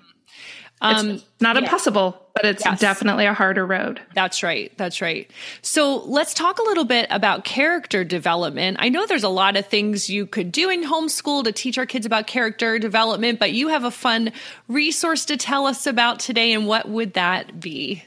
Um, 0.82 1.10
it's 1.10 1.24
not 1.40 1.54
yeah. 1.54 1.62
impossible, 1.62 2.20
but 2.34 2.44
it's 2.44 2.64
yes. 2.64 2.80
definitely 2.80 3.24
a 3.26 3.32
harder 3.32 3.64
road. 3.64 4.00
That's 4.14 4.42
right. 4.42 4.76
That's 4.76 5.00
right. 5.00 5.30
So 5.62 5.98
let's 6.04 6.34
talk 6.34 6.58
a 6.58 6.62
little 6.62 6.84
bit 6.84 7.06
about 7.10 7.44
character 7.44 8.02
development. 8.02 8.78
I 8.80 8.88
know 8.88 9.06
there's 9.06 9.22
a 9.22 9.28
lot 9.28 9.56
of 9.56 9.66
things 9.66 10.10
you 10.10 10.26
could 10.26 10.50
do 10.50 10.68
in 10.70 10.82
homeschool 10.82 11.44
to 11.44 11.52
teach 11.52 11.78
our 11.78 11.86
kids 11.86 12.04
about 12.04 12.26
character 12.26 12.80
development, 12.80 13.38
but 13.38 13.52
you 13.52 13.68
have 13.68 13.84
a 13.84 13.92
fun 13.92 14.32
resource 14.66 15.24
to 15.26 15.36
tell 15.36 15.66
us 15.66 15.86
about 15.86 16.18
today. 16.18 16.52
And 16.52 16.66
what 16.66 16.88
would 16.88 17.14
that 17.14 17.60
be? 17.60 18.02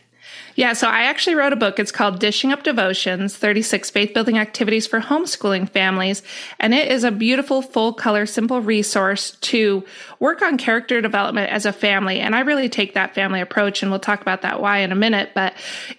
Yeah, 0.56 0.72
so 0.72 0.88
I 0.88 1.04
actually 1.04 1.36
wrote 1.36 1.52
a 1.52 1.58
book. 1.58 1.80
It's 1.80 1.92
called 1.92 2.20
Dishing 2.20 2.54
Up 2.54 2.64
Devotions 2.64 3.36
36 3.36 3.90
Faith 3.90 4.14
Building 4.14 4.38
Activities 4.38 4.88
for 4.88 5.02
Homeschooling 5.02 5.70
Families. 5.70 6.24
And 6.62 6.74
it 6.74 6.90
is 6.90 7.04
a 7.04 7.12
beautiful, 7.12 7.62
full 7.62 7.92
color, 7.92 8.26
simple 8.26 8.62
resource 8.62 9.32
to 9.42 9.84
work 10.20 10.42
on 10.42 10.58
character 10.58 11.02
development 11.02 11.52
as 11.52 11.66
a 11.66 11.74
family. 11.74 12.22
And 12.22 12.36
I 12.36 12.40
really 12.40 12.70
take 12.70 12.94
that 12.94 13.14
family 13.14 13.42
approach, 13.42 13.82
and 13.82 13.92
we'll 13.92 14.00
talk 14.00 14.22
about 14.22 14.44
that 14.44 14.62
why 14.62 14.78
in 14.78 14.94
a 14.94 14.96
minute. 14.96 15.32
But 15.36 15.54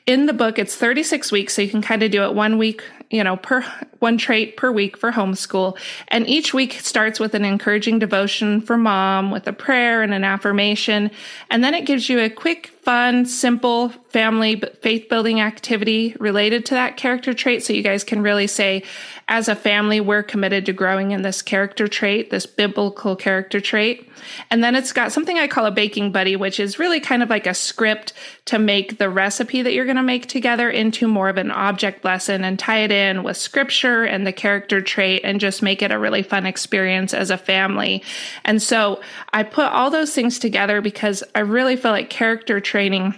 in 0.07 0.25
the 0.25 0.33
book, 0.33 0.59
it's 0.59 0.75
36 0.75 1.31
weeks, 1.31 1.55
so 1.55 1.61
you 1.61 1.69
can 1.69 1.83
kind 1.83 2.03
of 2.03 2.11
do 2.11 2.25
it 2.25 2.35
one 2.35 2.57
week 2.57 2.83
you 3.11 3.23
know, 3.23 3.37
per 3.37 3.65
one 3.99 4.19
trait 4.19 4.57
per 4.57 4.71
week 4.71 4.97
for 4.97 5.13
homeschool. 5.13 5.79
And 6.09 6.29
each 6.29 6.53
week 6.53 6.75
starts 6.75 7.21
with 7.21 7.35
an 7.35 7.45
encouraging 7.45 7.99
devotion 7.99 8.61
for 8.61 8.77
mom 8.77 9.31
with 9.31 9.47
a 9.47 9.53
prayer 9.53 10.03
and 10.03 10.13
an 10.13 10.25
affirmation. 10.25 11.11
And 11.51 11.63
then 11.63 11.75
it 11.75 11.87
gives 11.87 12.09
you 12.09 12.21
a 12.21 12.29
quick, 12.29 12.73
fun, 12.87 13.27
simple 13.27 13.89
family 14.11 14.63
faith 14.81 15.09
building 15.09 15.41
activity 15.41 16.15
related 16.21 16.65
to 16.65 16.75
that 16.75 16.97
character 16.97 17.35
trait. 17.35 17.65
So 17.65 17.73
you 17.73 17.83
guys 17.83 18.05
can 18.05 18.23
really 18.23 18.47
say, 18.47 18.85
as 19.27 19.49
a 19.49 19.57
family, 19.57 20.01
we're 20.01 20.23
committed 20.23 20.65
to 20.67 20.73
growing 20.73 21.11
in 21.11 21.23
this 21.23 21.43
character 21.43 21.89
trait, 21.89 22.31
this 22.31 22.47
biblical 22.47 23.17
character 23.17 23.61
trait. 23.61 24.09
And 24.51 24.63
then 24.63 24.77
it's 24.77 24.93
got 24.93 25.13
something 25.13 25.37
I 25.37 25.49
call 25.49 25.67
a 25.67 25.71
baking 25.73 26.13
buddy, 26.13 26.37
which 26.37 26.61
is 26.61 26.79
really 26.79 27.01
kind 27.01 27.23
of 27.23 27.31
like 27.31 27.47
a 27.47 27.55
script 27.55 28.13
to 28.47 28.59
make 28.59 28.99
the 28.99 29.11
recipe 29.11 29.63
that 29.63 29.73
you're 29.73 29.85
going 29.85 29.97
to 29.97 30.03
make 30.03 30.27
together 30.27 30.71
into 30.71 31.09
more 31.09 31.29
of 31.29 31.37
an 31.37 31.51
object 31.51 32.05
lesson 32.05 32.45
and 32.45 32.59
tie 32.59 32.79
it 32.79 32.93
in 32.93 33.25
with 33.25 33.37
scripture 33.37 34.05
and 34.05 34.27
the 34.27 34.33
character 34.33 34.81
trait 34.81 35.23
and 35.25 35.41
just 35.41 35.63
make 35.63 35.83
it 35.83 35.91
a 35.91 35.99
really 35.99 36.23
fun 36.23 36.47
experience 36.47 37.13
as 37.13 37.31
a 37.31 37.39
family. 37.39 38.03
And 38.45 38.63
so 38.63 39.01
I 39.33 39.43
put 39.43 39.67
all 39.67 39.91
those 39.91 40.15
things 40.15 40.39
together 40.39 40.81
because 40.81 41.25
I 41.35 41.41
really 41.41 41.77
feel 41.77 41.91
like 41.91 42.11
character 42.11 42.61
training 42.77 43.15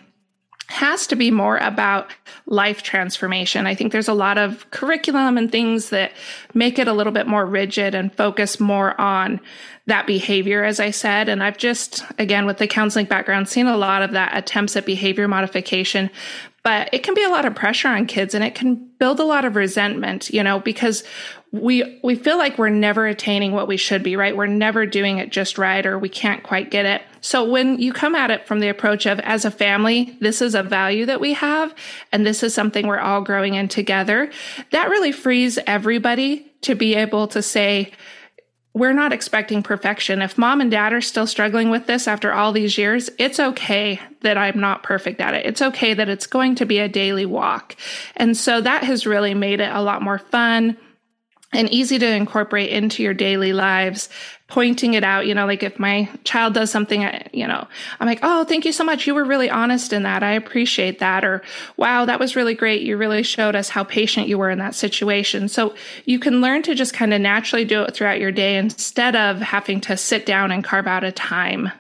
has 0.68 1.08
to 1.08 1.16
be 1.16 1.32
more 1.32 1.56
about 1.56 2.12
life 2.46 2.84
transformation. 2.84 3.66
I 3.66 3.74
think 3.74 3.90
there's 3.90 4.06
a 4.06 4.14
lot 4.14 4.38
of 4.38 4.70
curriculum 4.70 5.36
and 5.36 5.50
things 5.50 5.90
that 5.90 6.12
make 6.54 6.78
it 6.78 6.86
a 6.86 6.92
little 6.92 7.12
bit 7.12 7.26
more 7.26 7.44
rigid 7.44 7.92
and 7.92 8.14
focus 8.14 8.60
more 8.60 8.98
on 9.00 9.40
that 9.86 10.06
behavior, 10.06 10.62
as 10.62 10.78
I 10.78 10.92
said. 10.92 11.28
And 11.28 11.42
I've 11.42 11.58
just, 11.58 12.04
again, 12.20 12.46
with 12.46 12.58
the 12.58 12.68
counseling 12.68 13.06
background, 13.06 13.48
seen 13.48 13.66
a 13.66 13.76
lot 13.76 14.02
of 14.02 14.12
that 14.12 14.36
attempts 14.36 14.76
at 14.76 14.86
behavior 14.86 15.26
modification. 15.26 16.08
But 16.62 16.90
it 16.92 17.02
can 17.02 17.14
be 17.14 17.24
a 17.24 17.30
lot 17.30 17.46
of 17.46 17.56
pressure 17.56 17.88
on 17.88 18.06
kids 18.06 18.32
and 18.32 18.44
it 18.44 18.54
can 18.54 18.76
build 19.00 19.18
a 19.18 19.24
lot 19.24 19.44
of 19.44 19.56
resentment, 19.56 20.30
you 20.30 20.44
know, 20.44 20.60
because 20.60 21.02
we 21.50 21.98
we 22.04 22.14
feel 22.14 22.36
like 22.36 22.58
we're 22.58 22.68
never 22.68 23.06
attaining 23.06 23.52
what 23.52 23.66
we 23.68 23.76
should 23.76 24.02
be 24.02 24.16
right 24.16 24.36
we're 24.36 24.46
never 24.46 24.84
doing 24.84 25.18
it 25.18 25.30
just 25.30 25.56
right 25.56 25.86
or 25.86 25.98
we 25.98 26.08
can't 26.08 26.42
quite 26.42 26.70
get 26.70 26.84
it 26.84 27.02
so 27.20 27.42
when 27.42 27.78
you 27.78 27.92
come 27.92 28.14
at 28.14 28.30
it 28.30 28.46
from 28.46 28.60
the 28.60 28.68
approach 28.68 29.06
of 29.06 29.18
as 29.20 29.44
a 29.44 29.50
family 29.50 30.16
this 30.20 30.42
is 30.42 30.54
a 30.54 30.62
value 30.62 31.06
that 31.06 31.20
we 31.20 31.32
have 31.32 31.74
and 32.12 32.26
this 32.26 32.42
is 32.42 32.52
something 32.52 32.86
we're 32.86 32.98
all 32.98 33.22
growing 33.22 33.54
in 33.54 33.66
together 33.66 34.30
that 34.72 34.90
really 34.90 35.12
frees 35.12 35.58
everybody 35.66 36.46
to 36.60 36.74
be 36.74 36.94
able 36.94 37.26
to 37.26 37.40
say 37.40 37.90
we're 38.74 38.92
not 38.92 39.12
expecting 39.12 39.62
perfection. 39.62 40.22
If 40.22 40.38
mom 40.38 40.60
and 40.60 40.70
dad 40.70 40.92
are 40.92 41.00
still 41.00 41.26
struggling 41.26 41.68
with 41.68 41.86
this 41.86 42.06
after 42.06 42.32
all 42.32 42.52
these 42.52 42.78
years, 42.78 43.10
it's 43.18 43.40
okay 43.40 43.98
that 44.20 44.38
I'm 44.38 44.60
not 44.60 44.84
perfect 44.84 45.20
at 45.20 45.34
it. 45.34 45.46
It's 45.46 45.60
okay 45.60 45.94
that 45.94 46.08
it's 46.08 46.28
going 46.28 46.54
to 46.56 46.66
be 46.66 46.78
a 46.78 46.86
daily 46.86 47.26
walk. 47.26 47.74
And 48.14 48.36
so 48.36 48.60
that 48.60 48.84
has 48.84 49.04
really 49.04 49.34
made 49.34 49.60
it 49.60 49.74
a 49.74 49.82
lot 49.82 50.02
more 50.02 50.18
fun 50.18 50.76
and 51.52 51.70
easy 51.70 51.98
to 51.98 52.06
incorporate 52.06 52.70
into 52.70 53.02
your 53.02 53.14
daily 53.14 53.52
lives 53.52 54.08
pointing 54.48 54.94
it 54.94 55.04
out 55.04 55.26
you 55.26 55.34
know 55.34 55.46
like 55.46 55.62
if 55.62 55.78
my 55.78 56.08
child 56.24 56.54
does 56.54 56.70
something 56.70 57.02
you 57.32 57.46
know 57.46 57.66
i'm 58.00 58.06
like 58.06 58.20
oh 58.22 58.44
thank 58.44 58.64
you 58.64 58.72
so 58.72 58.84
much. 58.84 59.06
You 59.06 59.14
were 59.14 59.24
really 59.24 59.50
honest 59.50 59.92
in 59.92 60.02
that. 60.04 60.22
I 60.22 60.32
appreciate 60.32 60.98
that. 60.98 61.24
Or 61.24 61.42
wow 61.76 62.04
that 62.04 62.18
was 62.18 62.36
really 62.36 62.54
great. 62.54 62.82
You 62.82 62.96
really 62.96 63.22
showed 63.22 63.54
us 63.54 63.68
how 63.68 63.84
patient 63.84 64.28
you 64.28 64.38
were 64.38 64.50
in 64.50 64.58
that 64.58 64.74
situation. 64.74 65.48
So 65.48 65.74
you 66.04 66.18
can 66.18 66.40
learn 66.40 66.62
to 66.62 66.74
just 66.74 66.94
kind 66.94 67.12
of 67.12 67.20
naturally 67.20 67.64
do 67.64 67.82
it 67.82 67.94
throughout 67.94 68.20
your 68.20 68.32
day 68.32 68.56
instead 68.56 69.14
of 69.14 69.40
having 69.40 69.80
to 69.82 69.96
sit 69.96 70.26
down 70.26 70.50
and 70.50 70.64
carve 70.64 70.86
out 70.86 71.04
a 71.04 71.12
time. 71.12 71.70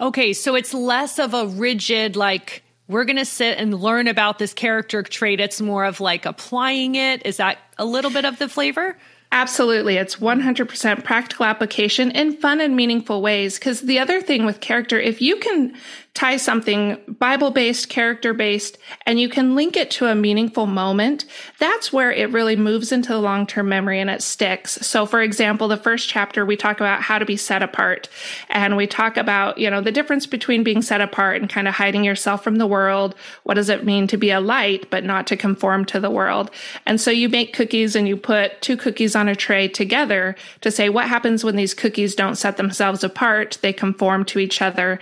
Okay 0.00 0.32
so 0.32 0.54
it's 0.54 0.74
less 0.74 1.18
of 1.18 1.34
a 1.34 1.46
rigid 1.46 2.16
like 2.16 2.62
we're 2.90 3.04
going 3.04 3.16
to 3.16 3.24
sit 3.24 3.56
and 3.56 3.72
learn 3.72 4.08
about 4.08 4.38
this 4.40 4.52
character 4.52 5.02
trait. 5.04 5.38
It's 5.38 5.60
more 5.60 5.84
of 5.84 6.00
like 6.00 6.26
applying 6.26 6.96
it. 6.96 7.24
Is 7.24 7.36
that 7.36 7.58
a 7.78 7.84
little 7.84 8.10
bit 8.10 8.24
of 8.24 8.38
the 8.38 8.48
flavor? 8.48 8.98
Absolutely. 9.32 9.96
It's 9.96 10.16
100% 10.16 11.04
practical 11.04 11.46
application 11.46 12.10
in 12.10 12.36
fun 12.36 12.60
and 12.60 12.74
meaningful 12.74 13.22
ways. 13.22 13.60
Because 13.60 13.82
the 13.82 14.00
other 14.00 14.20
thing 14.20 14.44
with 14.44 14.60
character, 14.60 14.98
if 14.98 15.22
you 15.22 15.36
can 15.36 15.76
tie 16.14 16.36
something 16.36 16.98
Bible 17.06 17.50
based, 17.50 17.88
character 17.88 18.34
based, 18.34 18.78
and 19.06 19.20
you 19.20 19.28
can 19.28 19.54
link 19.54 19.76
it 19.76 19.90
to 19.92 20.06
a 20.06 20.14
meaningful 20.14 20.66
moment, 20.66 21.24
that's 21.58 21.92
where 21.92 22.10
it 22.10 22.30
really 22.30 22.56
moves 22.56 22.90
into 22.90 23.12
the 23.12 23.20
long 23.20 23.46
term 23.46 23.68
memory 23.68 24.00
and 24.00 24.10
it 24.10 24.20
sticks. 24.20 24.72
So, 24.86 25.06
for 25.06 25.22
example, 25.22 25.68
the 25.68 25.76
first 25.76 26.08
chapter, 26.08 26.44
we 26.44 26.56
talk 26.56 26.80
about 26.80 27.02
how 27.02 27.18
to 27.18 27.24
be 27.24 27.36
set 27.36 27.62
apart. 27.62 28.08
And 28.48 28.76
we 28.76 28.86
talk 28.86 29.16
about, 29.16 29.58
you 29.58 29.70
know, 29.70 29.80
the 29.80 29.92
difference 29.92 30.26
between 30.26 30.64
being 30.64 30.82
set 30.82 31.00
apart 31.00 31.40
and 31.40 31.48
kind 31.48 31.68
of 31.68 31.74
hiding 31.74 32.04
yourself 32.04 32.42
from 32.42 32.56
the 32.56 32.66
world. 32.66 33.14
What 33.44 33.54
does 33.54 33.68
it 33.68 33.84
mean 33.84 34.06
to 34.08 34.16
be 34.16 34.30
a 34.30 34.40
light, 34.40 34.90
but 34.90 35.04
not 35.04 35.26
to 35.28 35.36
conform 35.36 35.84
to 35.86 36.00
the 36.00 36.10
world? 36.10 36.50
And 36.86 37.00
so 37.00 37.10
you 37.10 37.28
make 37.28 37.54
cookies 37.54 37.94
and 37.94 38.08
you 38.08 38.16
put 38.16 38.60
two 38.60 38.76
cookies 38.76 39.14
on 39.14 39.28
a 39.28 39.36
tray 39.36 39.68
together 39.68 40.34
to 40.62 40.70
say, 40.72 40.88
what 40.88 41.08
happens 41.08 41.44
when 41.44 41.56
these 41.56 41.74
cookies 41.74 42.16
don't 42.16 42.36
set 42.36 42.56
themselves 42.56 43.04
apart? 43.04 43.58
They 43.62 43.72
conform 43.72 44.24
to 44.26 44.40
each 44.40 44.60
other 44.60 44.98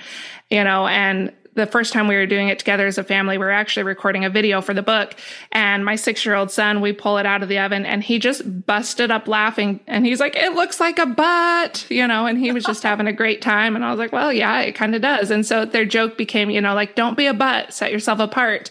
you 0.51 0.65
know, 0.65 0.87
and 0.87 1.33
the 1.59 1.67
first 1.67 1.93
time 1.93 2.09
we 2.09 2.15
were 2.15 2.27
doing 2.27 2.49
it 2.49 2.59
together 2.59 2.87
as 2.87 2.97
a 2.99 3.05
family, 3.05 3.37
we 3.37 3.45
were 3.45 3.51
actually 3.51 3.83
recording 3.83 4.25
a 4.25 4.31
video 4.31 4.61
for 4.61 4.73
the 4.73 4.83
book. 4.83 5.15
And 5.53 5.85
my 5.85 5.97
six 5.97 6.25
year 6.25 6.35
old 6.35 6.51
son, 6.51 6.81
we 6.81 6.93
pull 6.93 7.19
it 7.19 7.27
out 7.27 7.43
of 7.43 7.49
the 7.49 7.59
oven 7.59 7.85
and 7.85 8.03
he 8.03 8.19
just 8.19 8.67
busted 8.67 9.11
up 9.11 9.29
laughing. 9.29 9.81
And 9.87 10.07
he's 10.07 10.21
like, 10.21 10.37
it 10.37 10.55
looks 10.55 10.81
like 10.81 10.99
a 10.99 11.07
butt, 11.07 11.85
you 11.91 12.07
know, 12.07 12.27
and 12.27 12.39
he 12.39 12.53
was 12.53 12.65
just 12.65 12.83
having 12.85 13.09
a 13.09 13.13
great 13.13 13.43
time. 13.43 13.77
And 13.77 13.85
I 13.85 13.91
was 13.91 13.99
like, 13.99 14.13
well, 14.13 14.33
yeah, 14.33 14.61
it 14.61 14.73
kind 14.73 14.95
of 14.95 15.03
does. 15.03 15.31
And 15.31 15.45
so 15.45 15.65
their 15.65 15.85
joke 15.85 16.17
became, 16.17 16.49
you 16.49 16.61
know, 16.61 16.75
like, 16.75 16.95
don't 16.95 17.17
be 17.17 17.27
a 17.27 17.35
butt, 17.35 17.75
set 17.75 17.93
yourself 17.93 18.21
apart. 18.21 18.71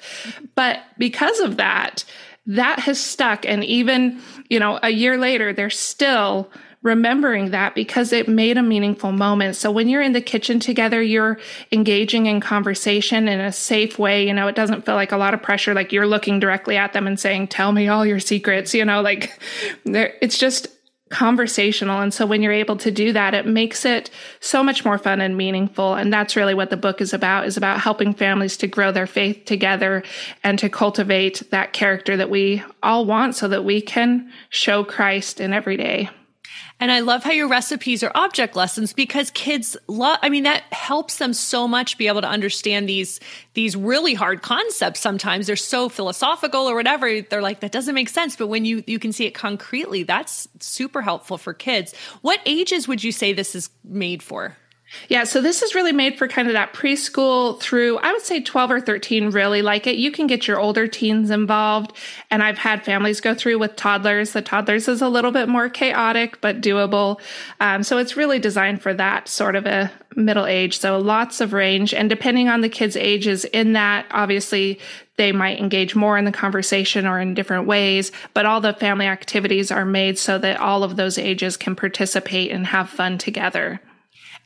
But 0.55 0.79
because 0.97 1.39
of 1.41 1.57
that, 1.57 2.05
that 2.47 2.79
has 2.79 2.99
stuck. 2.99 3.45
And 3.45 3.65
even, 3.65 4.21
you 4.49 4.59
know, 4.59 4.79
a 4.81 4.89
year 4.89 5.17
later, 5.17 5.51
they're 5.51 5.69
still 5.69 6.49
remembering 6.83 7.51
that 7.51 7.75
because 7.75 8.13
it 8.13 8.27
made 8.27 8.57
a 8.57 8.63
meaningful 8.63 9.11
moment. 9.11 9.55
So 9.55 9.71
when 9.71 9.89
you're 9.89 10.01
in 10.01 10.13
the 10.13 10.21
kitchen 10.21 10.59
together, 10.59 11.01
you're 11.01 11.39
engaging 11.71 12.27
in 12.27 12.39
conversation 12.39 13.27
in 13.27 13.39
a 13.39 13.51
safe 13.51 13.97
way. 13.97 14.27
You 14.27 14.33
know, 14.33 14.47
it 14.47 14.55
doesn't 14.55 14.85
feel 14.85 14.95
like 14.95 15.11
a 15.11 15.17
lot 15.17 15.33
of 15.33 15.41
pressure, 15.41 15.73
like 15.73 15.91
you're 15.91 16.07
looking 16.07 16.39
directly 16.39 16.77
at 16.77 16.93
them 16.93 17.07
and 17.07 17.19
saying, 17.19 17.47
tell 17.47 17.71
me 17.71 17.87
all 17.87 18.05
your 18.05 18.19
secrets, 18.19 18.73
you 18.73 18.85
know, 18.85 19.01
like 19.01 19.39
it's 19.85 20.37
just 20.37 20.67
conversational. 21.09 22.01
And 22.01 22.13
so 22.13 22.25
when 22.25 22.41
you're 22.41 22.51
able 22.51 22.75
to 22.77 22.91
do 22.91 23.13
that, 23.13 23.33
it 23.33 23.45
makes 23.45 23.85
it 23.85 24.09
so 24.39 24.61
much 24.61 24.83
more 24.83 24.97
fun 24.97 25.21
and 25.21 25.37
meaningful. 25.37 25.95
And 25.95 26.11
that's 26.11 26.35
really 26.35 26.53
what 26.53 26.69
the 26.69 26.77
book 26.77 27.01
is 27.01 27.13
about, 27.13 27.45
is 27.45 27.57
about 27.57 27.79
helping 27.79 28.13
families 28.13 28.57
to 28.57 28.67
grow 28.67 28.91
their 28.91 29.07
faith 29.07 29.45
together 29.45 30.03
and 30.43 30.59
to 30.59 30.69
cultivate 30.69 31.43
that 31.51 31.73
character 31.73 32.17
that 32.17 32.29
we 32.29 32.63
all 32.83 33.05
want 33.05 33.35
so 33.35 33.47
that 33.47 33.63
we 33.63 33.81
can 33.81 34.31
show 34.49 34.83
Christ 34.83 35.39
in 35.39 35.53
every 35.53 35.77
day. 35.77 36.09
And 36.79 36.91
I 36.91 36.99
love 36.99 37.23
how 37.23 37.31
your 37.31 37.47
recipes 37.47 38.03
are 38.03 38.11
object 38.13 38.55
lessons 38.55 38.93
because 38.93 39.31
kids 39.31 39.75
love, 39.87 40.19
I 40.21 40.29
mean, 40.29 40.43
that 40.43 40.63
helps 40.71 41.17
them 41.17 41.33
so 41.33 41.67
much 41.67 41.97
be 41.97 42.07
able 42.07 42.21
to 42.21 42.29
understand 42.29 42.87
these, 42.87 43.19
these 43.55 43.75
really 43.75 44.13
hard 44.13 44.43
concepts. 44.43 44.99
Sometimes 44.99 45.47
they're 45.47 45.55
so 45.55 45.89
philosophical 45.89 46.69
or 46.69 46.75
whatever. 46.75 47.21
They're 47.21 47.41
like, 47.41 47.61
that 47.61 47.71
doesn't 47.71 47.95
make 47.95 48.09
sense. 48.09 48.35
But 48.35 48.47
when 48.47 48.63
you, 48.63 48.83
you 48.85 48.99
can 48.99 49.11
see 49.11 49.25
it 49.25 49.31
concretely, 49.31 50.03
that's 50.03 50.47
super 50.59 51.01
helpful 51.01 51.39
for 51.39 51.53
kids. 51.53 51.95
What 52.21 52.41
ages 52.45 52.87
would 52.87 53.03
you 53.03 53.11
say 53.11 53.33
this 53.33 53.55
is 53.55 53.71
made 53.83 54.21
for? 54.21 54.55
Yeah, 55.09 55.25
so 55.25 55.41
this 55.41 55.61
is 55.61 55.75
really 55.75 55.91
made 55.91 56.17
for 56.17 56.27
kind 56.27 56.47
of 56.47 56.53
that 56.53 56.73
preschool 56.73 57.59
through, 57.59 57.97
I 57.97 58.11
would 58.13 58.21
say 58.21 58.41
12 58.41 58.71
or 58.71 58.79
13 58.79 59.31
really 59.31 59.61
like 59.61 59.85
it. 59.85 59.97
You 59.97 60.11
can 60.11 60.27
get 60.27 60.47
your 60.47 60.59
older 60.59 60.87
teens 60.87 61.29
involved. 61.29 61.91
And 62.31 62.41
I've 62.41 62.57
had 62.57 62.85
families 62.85 63.19
go 63.19 63.33
through 63.33 63.59
with 63.59 63.75
toddlers. 63.75 64.31
The 64.31 64.41
toddlers 64.41 64.87
is 64.87 65.01
a 65.01 65.09
little 65.09 65.31
bit 65.31 65.49
more 65.49 65.69
chaotic, 65.69 66.39
but 66.39 66.61
doable. 66.61 67.19
Um, 67.59 67.83
so 67.83 67.97
it's 67.97 68.15
really 68.15 68.39
designed 68.39 68.81
for 68.81 68.93
that 68.93 69.27
sort 69.27 69.55
of 69.55 69.65
a 69.65 69.91
middle 70.15 70.45
age. 70.45 70.79
So 70.79 70.97
lots 70.99 71.41
of 71.41 71.51
range. 71.51 71.93
And 71.93 72.09
depending 72.09 72.47
on 72.47 72.61
the 72.61 72.69
kids' 72.69 72.95
ages 72.95 73.43
in 73.45 73.73
that, 73.73 74.05
obviously 74.11 74.79
they 75.17 75.33
might 75.33 75.59
engage 75.59 75.95
more 75.95 76.17
in 76.17 76.25
the 76.25 76.31
conversation 76.31 77.05
or 77.05 77.19
in 77.19 77.33
different 77.33 77.67
ways, 77.67 78.11
but 78.33 78.45
all 78.45 78.61
the 78.61 78.73
family 78.73 79.07
activities 79.07 79.71
are 79.71 79.85
made 79.85 80.17
so 80.17 80.37
that 80.37 80.59
all 80.59 80.83
of 80.83 80.95
those 80.95 81.17
ages 81.17 81.57
can 81.57 81.75
participate 81.75 82.51
and 82.51 82.67
have 82.67 82.89
fun 82.89 83.17
together. 83.17 83.81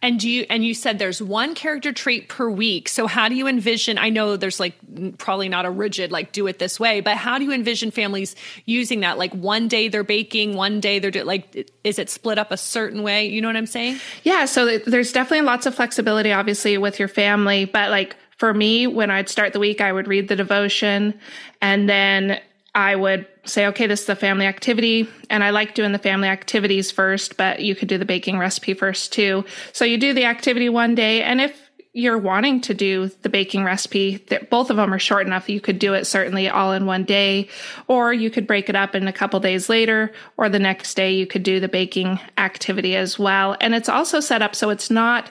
And 0.04 0.20
do 0.20 0.28
you 0.28 0.46
and 0.50 0.66
you 0.66 0.74
said 0.74 0.98
there's 0.98 1.22
one 1.22 1.54
character 1.54 1.92
trait 1.92 2.28
per 2.28 2.50
week. 2.50 2.90
So 2.90 3.06
how 3.06 3.30
do 3.30 3.36
you 3.36 3.48
envision 3.48 4.00
I 4.00 4.10
know 4.10 4.36
there's 4.36 4.60
like 4.60 4.74
probably 5.20 5.48
not 5.48 5.66
a 5.66 5.70
rigid 5.70 6.12
like 6.12 6.32
do 6.32 6.48
it 6.48 6.58
this 6.58 6.80
way, 6.80 7.02
but 7.02 7.18
how 7.18 7.38
do 7.38 7.46
you 7.46 7.52
envision 7.52 7.92
families 7.92 8.36
using 8.66 9.02
that? 9.02 9.20
Like 9.20 9.32
one 9.34 9.68
day 9.68 9.90
they're 9.90 10.04
baking, 10.04 10.56
one 10.56 10.80
day 10.80 10.98
they're 10.98 11.12
do, 11.12 11.24
like 11.24 11.70
is 11.84 12.00
it 12.00 12.10
split 12.10 12.40
up 12.40 12.52
a 12.52 12.58
certain 12.58 13.04
way? 13.04 13.28
You 13.28 13.42
know 13.42 13.48
what 13.48 13.58
I'm 13.58 13.68
saying? 13.68 14.00
Yeah, 14.24 14.46
so 14.46 14.80
there's 14.80 15.12
definitely 15.12 15.46
lots 15.46 15.68
of 15.68 15.76
flexibility 15.76 16.32
obviously 16.32 16.78
with 16.80 16.98
your 16.98 17.08
family, 17.08 17.66
but 17.66 17.92
like 17.92 18.16
for 18.38 18.56
me 18.56 18.88
when 18.88 19.12
I'd 19.12 19.30
start 19.30 19.54
the 19.54 19.60
week 19.60 19.82
I 19.82 19.92
would 19.92 20.08
read 20.08 20.30
the 20.30 20.36
devotion 20.36 21.20
and 21.62 21.88
then 21.88 22.42
I 22.74 22.96
would 22.96 23.28
say, 23.46 23.66
okay, 23.68 23.88
this 23.88 24.04
is 24.04 24.10
a 24.10 24.16
family 24.16 24.46
activity. 24.46 25.08
And 25.30 25.44
I 25.44 25.50
like 25.50 25.74
doing 25.74 25.92
the 25.92 26.00
family 26.00 26.28
activities 26.28 26.92
first, 26.92 27.38
but 27.38 27.62
you 27.62 27.76
could 27.76 27.88
do 27.88 27.98
the 27.98 28.06
baking 28.06 28.38
recipe 28.38 28.74
first 28.74 29.12
too. 29.14 29.46
So 29.74 29.86
you 29.86 29.98
do 29.98 30.14
the 30.14 30.26
activity 30.26 30.70
one 30.70 30.96
day. 30.96 31.24
And 31.24 31.42
if 31.42 31.71
you're 31.94 32.18
wanting 32.18 32.62
to 32.62 32.74
do 32.74 33.12
the 33.22 33.28
baking 33.28 33.66
recipe, 33.66 34.24
both 34.50 34.70
of 34.70 34.78
them 34.78 34.94
are 34.94 35.00
short 35.00 35.28
enough. 35.28 35.50
You 35.50 35.60
could 35.60 35.78
do 35.78 35.94
it 35.94 36.06
certainly 36.06 36.48
all 36.48 36.72
in 36.72 36.86
one 36.86 37.04
day, 37.04 37.50
or 37.88 38.14
you 38.14 38.30
could 38.30 38.48
break 38.48 38.70
it 38.70 38.78
up 38.78 38.96
in 38.96 39.10
a 39.10 39.14
couple 39.14 39.42
days 39.42 39.68
later, 39.68 40.14
or 40.38 40.48
the 40.48 40.58
next 40.58 40.96
day 40.96 41.12
you 41.12 41.28
could 41.28 41.44
do 41.44 41.60
the 41.60 41.68
baking 41.68 42.18
activity 42.38 42.96
as 42.96 43.20
well. 43.20 43.58
And 43.60 43.76
it's 43.76 43.90
also 43.90 44.22
set 44.22 44.42
up 44.42 44.56
so 44.56 44.70
it's 44.70 44.90
not, 44.90 45.30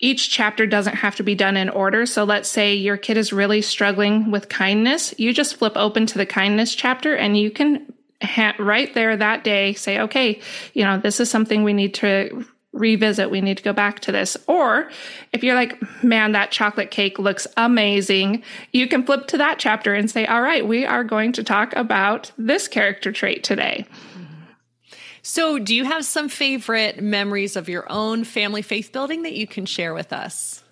each 0.00 0.30
chapter 0.30 0.66
doesn't 0.66 0.96
have 0.96 1.16
to 1.16 1.22
be 1.22 1.34
done 1.34 1.56
in 1.56 1.70
order. 1.70 2.04
So 2.04 2.24
let's 2.24 2.48
say 2.48 2.74
your 2.74 2.98
kid 2.98 3.16
is 3.16 3.32
really 3.32 3.62
struggling 3.62 4.30
with 4.30 4.50
kindness. 4.50 5.14
You 5.16 5.32
just 5.32 5.56
flip 5.56 5.72
open 5.76 6.04
to 6.06 6.18
the 6.18 6.26
kindness 6.26 6.74
chapter 6.74 7.16
and 7.16 7.38
you 7.38 7.50
can 7.50 7.90
right 8.58 8.92
there 8.94 9.16
that 9.16 9.44
day 9.44 9.72
say, 9.72 9.98
okay, 10.00 10.40
you 10.74 10.84
know, 10.84 10.98
this 10.98 11.20
is 11.20 11.30
something 11.30 11.64
we 11.64 11.72
need 11.72 11.94
to 11.94 12.46
revisit. 12.72 13.30
We 13.30 13.40
need 13.40 13.58
to 13.58 13.62
go 13.62 13.72
back 13.72 14.00
to 14.00 14.12
this. 14.12 14.36
Or 14.46 14.90
if 15.32 15.44
you're 15.44 15.54
like, 15.54 15.80
man, 16.02 16.32
that 16.32 16.50
chocolate 16.50 16.90
cake 16.90 17.18
looks 17.18 17.46
amazing, 17.56 18.42
you 18.72 18.88
can 18.88 19.04
flip 19.04 19.26
to 19.28 19.38
that 19.38 19.58
chapter 19.58 19.94
and 19.94 20.10
say, 20.10 20.26
all 20.26 20.42
right, 20.42 20.66
we 20.66 20.84
are 20.84 21.04
going 21.04 21.32
to 21.32 21.44
talk 21.44 21.74
about 21.76 22.32
this 22.38 22.68
character 22.68 23.12
trait 23.12 23.44
today. 23.44 23.86
So, 25.24 25.58
do 25.60 25.72
you 25.72 25.84
have 25.84 26.04
some 26.04 26.28
favorite 26.28 27.00
memories 27.00 27.54
of 27.54 27.68
your 27.68 27.86
own 27.88 28.24
family 28.24 28.62
faith 28.62 28.90
building 28.90 29.22
that 29.22 29.34
you 29.34 29.46
can 29.46 29.66
share 29.66 29.94
with 29.94 30.12
us? 30.12 30.64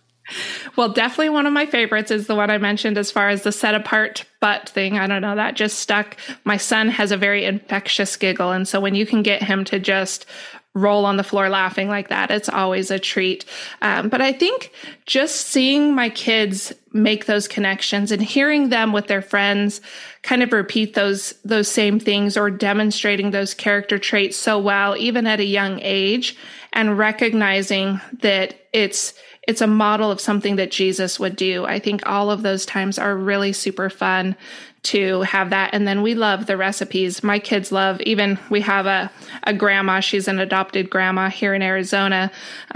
Well, 0.77 0.93
definitely 0.93 1.31
one 1.31 1.47
of 1.47 1.53
my 1.53 1.67
favorites 1.67 2.11
is 2.11 2.27
the 2.27 2.35
one 2.35 2.51
I 2.51 2.59
mentioned 2.59 2.99
as 2.99 3.11
far 3.11 3.29
as 3.29 3.43
the 3.43 3.53
set 3.53 3.75
apart 3.75 4.25
butt 4.41 4.69
thing. 4.69 4.99
I 4.99 5.07
don't 5.07 5.23
know, 5.23 5.37
that 5.37 5.55
just 5.55 5.79
stuck. 5.79 6.17
My 6.45 6.57
son 6.57 6.89
has 6.89 7.13
a 7.13 7.17
very 7.17 7.45
infectious 7.45 8.17
giggle. 8.17 8.53
And 8.53 8.67
so 8.67 8.81
when 8.81 8.95
you 8.95 9.07
can 9.07 9.23
get 9.23 9.43
him 9.43 9.65
to 9.67 9.79
just 9.79 10.27
roll 10.75 11.05
on 11.05 11.17
the 11.17 11.25
floor 11.25 11.49
laughing 11.49 11.89
like 11.89 12.09
that. 12.09 12.31
It's 12.31 12.49
always 12.49 12.91
a 12.91 12.99
treat. 12.99 13.45
Um, 13.83 14.09
but 14.09 14.21
I 14.21 14.33
think 14.33 14.73
just 15.05 15.49
seeing 15.49 15.95
my 15.95 16.09
kids 16.11 16.73
make 16.93 17.27
those 17.27 17.49
connections 17.49 18.13
and 18.13 18.23
hearing 18.23 18.69
them 18.69 18.93
with 18.93 19.09
their 19.09 19.23
friends 19.23 19.81
kind 20.23 20.43
of 20.43 20.53
repeat 20.53 20.95
those 20.95 21.35
those 21.45 21.69
same 21.69 21.99
things 21.99 22.37
or 22.37 22.51
demonstrating 22.51 23.31
those 23.31 23.55
character 23.55 23.99
traits 23.99 24.37
so 24.37 24.59
well, 24.59 24.97
even 24.97 25.27
at 25.27 25.41
a 25.41 25.45
young 25.45 25.81
age, 25.81 26.37
and 26.73 26.99
recognizing 26.99 28.01
that 28.23 28.55
it's 28.73 29.15
it's 29.49 29.63
a 29.63 29.67
model 29.67 30.11
of 30.11 30.21
something 30.21 30.57
that 30.57 30.71
Jesus 30.71 31.19
would 31.19 31.35
do. 31.35 31.65
I 31.65 31.81
think 31.81 32.07
all 32.07 32.31
of 32.31 32.43
those 32.43 32.65
times 32.67 32.99
are 32.99 33.17
really 33.17 33.53
super 33.53 33.91
fun 33.91 34.37
to 34.83 35.21
have 35.23 35.51
that. 35.51 35.75
And 35.75 35.87
then 35.87 36.03
we 36.03 36.15
love 36.15 36.47
the 36.47 36.57
recipes. 36.57 37.23
My 37.23 37.39
kids 37.39 37.71
love, 37.71 38.01
even 38.03 38.39
we 38.49 38.63
have 38.63 38.87
a, 38.87 39.11
a 39.45 39.53
grandma, 39.53 40.01
she's 40.01 40.27
an 40.27 40.39
adopted 40.39 40.89
grandma 40.89 41.29
here 41.29 41.55
in 41.55 41.63
Arizona 41.63 42.31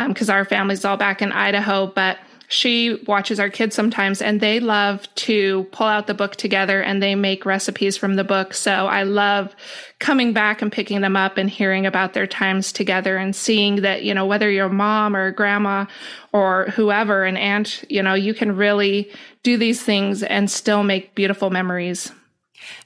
because 0.08 0.28
um, 0.28 0.36
our 0.36 0.44
family's 0.44 0.84
all 0.84 0.96
back 0.96 1.22
in 1.22 1.32
Idaho. 1.32 1.86
But 1.86 2.18
she 2.48 3.02
watches 3.06 3.40
our 3.40 3.48
kids 3.48 3.74
sometimes 3.74 4.20
and 4.20 4.40
they 4.40 4.60
love 4.60 5.12
to 5.14 5.64
pull 5.72 5.86
out 5.86 6.06
the 6.06 6.14
book 6.14 6.36
together 6.36 6.82
and 6.82 7.02
they 7.02 7.14
make 7.14 7.46
recipes 7.46 7.96
from 7.96 8.16
the 8.16 8.24
book. 8.24 8.54
So 8.54 8.86
I 8.86 9.02
love 9.02 9.54
coming 9.98 10.32
back 10.32 10.62
and 10.62 10.70
picking 10.70 11.00
them 11.00 11.16
up 11.16 11.38
and 11.38 11.48
hearing 11.48 11.86
about 11.86 12.12
their 12.12 12.26
times 12.26 12.72
together 12.72 13.16
and 13.16 13.34
seeing 13.34 13.76
that, 13.76 14.04
you 14.04 14.14
know, 14.14 14.26
whether 14.26 14.50
you're 14.50 14.68
mom 14.68 15.16
or 15.16 15.30
grandma 15.30 15.86
or 16.32 16.66
whoever, 16.74 17.24
an 17.24 17.36
aunt, 17.36 17.84
you 17.88 18.02
know, 18.02 18.14
you 18.14 18.34
can 18.34 18.56
really 18.56 19.10
do 19.42 19.56
these 19.56 19.82
things 19.82 20.22
and 20.22 20.50
still 20.50 20.82
make 20.82 21.14
beautiful 21.14 21.50
memories. 21.50 22.12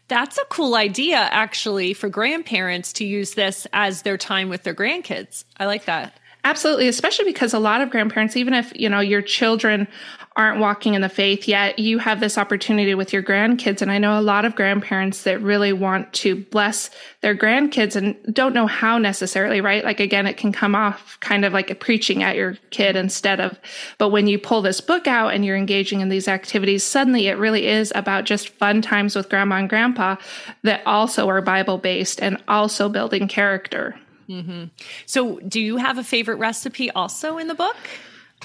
That's 0.09 0.39
a 0.39 0.45
cool 0.47 0.75
idea, 0.75 1.17
actually, 1.17 1.93
for 1.93 2.09
grandparents 2.09 2.93
to 2.95 3.05
use 3.05 3.35
this 3.35 3.67
as 3.73 4.03
their 4.03 4.17
time 4.17 4.49
with 4.49 4.63
their 4.63 4.75
grandkids. 4.75 5.45
I 5.59 5.67
like 5.67 5.85
that. 5.85 6.19
Absolutely, 6.49 6.89
especially 6.89 7.27
because 7.27 7.53
a 7.53 7.59
lot 7.59 7.83
of 7.83 7.91
grandparents, 7.91 8.35
even 8.35 8.55
if, 8.55 8.73
you 8.75 8.89
know, 8.89 9.01
your 9.01 9.21
children 9.21 9.87
aren't 10.35 10.61
walking 10.61 10.95
in 10.95 11.03
the 11.03 11.09
faith 11.11 11.47
yet, 11.47 11.79
you 11.79 11.99
have 11.99 12.21
this 12.21 12.39
opportunity 12.39 12.95
with 12.95 13.13
your 13.13 13.23
grandkids. 13.23 13.83
And 13.83 13.93
I 13.93 13.99
know 13.99 14.19
a 14.19 14.23
lot 14.23 14.47
of 14.47 14.57
grandparents 14.57 15.25
that 15.25 15.43
really 15.43 15.75
want 15.75 16.11
to 16.15 16.37
bless 16.37 16.89
their 17.21 17.37
grandkids 17.37 17.97
and 17.97 18.17
don't 18.35 18.55
know 18.55 18.67
how 18.67 18.97
necessarily, 18.97 19.61
right? 19.61 19.85
Like 19.85 20.01
again, 20.01 20.27
it 20.27 20.39
can 20.39 20.51
come 20.51 20.75
off 20.75 21.19
kind 21.21 21.45
of 21.45 21.53
like 21.53 21.71
a 21.71 21.75
preaching 21.75 22.23
at 22.23 22.35
your 22.35 22.57
kid 22.71 22.97
instead 22.97 23.41
of, 23.41 23.61
but 23.99 24.09
when 24.09 24.27
you 24.27 24.39
pull 24.39 24.63
this 24.63 24.81
book 24.81 25.07
out 25.07 25.35
and 25.35 25.45
you're 25.45 25.55
engaging 25.55 26.01
in 26.01 26.09
these 26.09 26.29
activities, 26.29 26.83
suddenly 26.83 27.27
it 27.27 27.37
really 27.37 27.67
is 27.67 27.93
about 27.95 28.25
just 28.25 28.49
fun 28.49 28.81
times 28.81 29.15
with 29.15 29.29
grandma 29.29 29.57
and 29.57 29.69
grandpa 29.69 30.17
that 30.63 30.81
also 30.87 31.29
are 31.29 31.43
Bible 31.43 31.77
based 31.77 32.23
and 32.23 32.43
also 32.49 32.89
building 32.89 33.29
character. 33.29 34.01
Mm-hmm. 34.29 34.65
So, 35.07 35.39
do 35.41 35.61
you 35.61 35.77
have 35.79 35.99
a 35.99 36.05
favorite 36.05 36.37
recipe 36.37 36.91
also 36.91 37.39
in 37.39 37.49
the 37.49 37.55
book? 37.55 37.77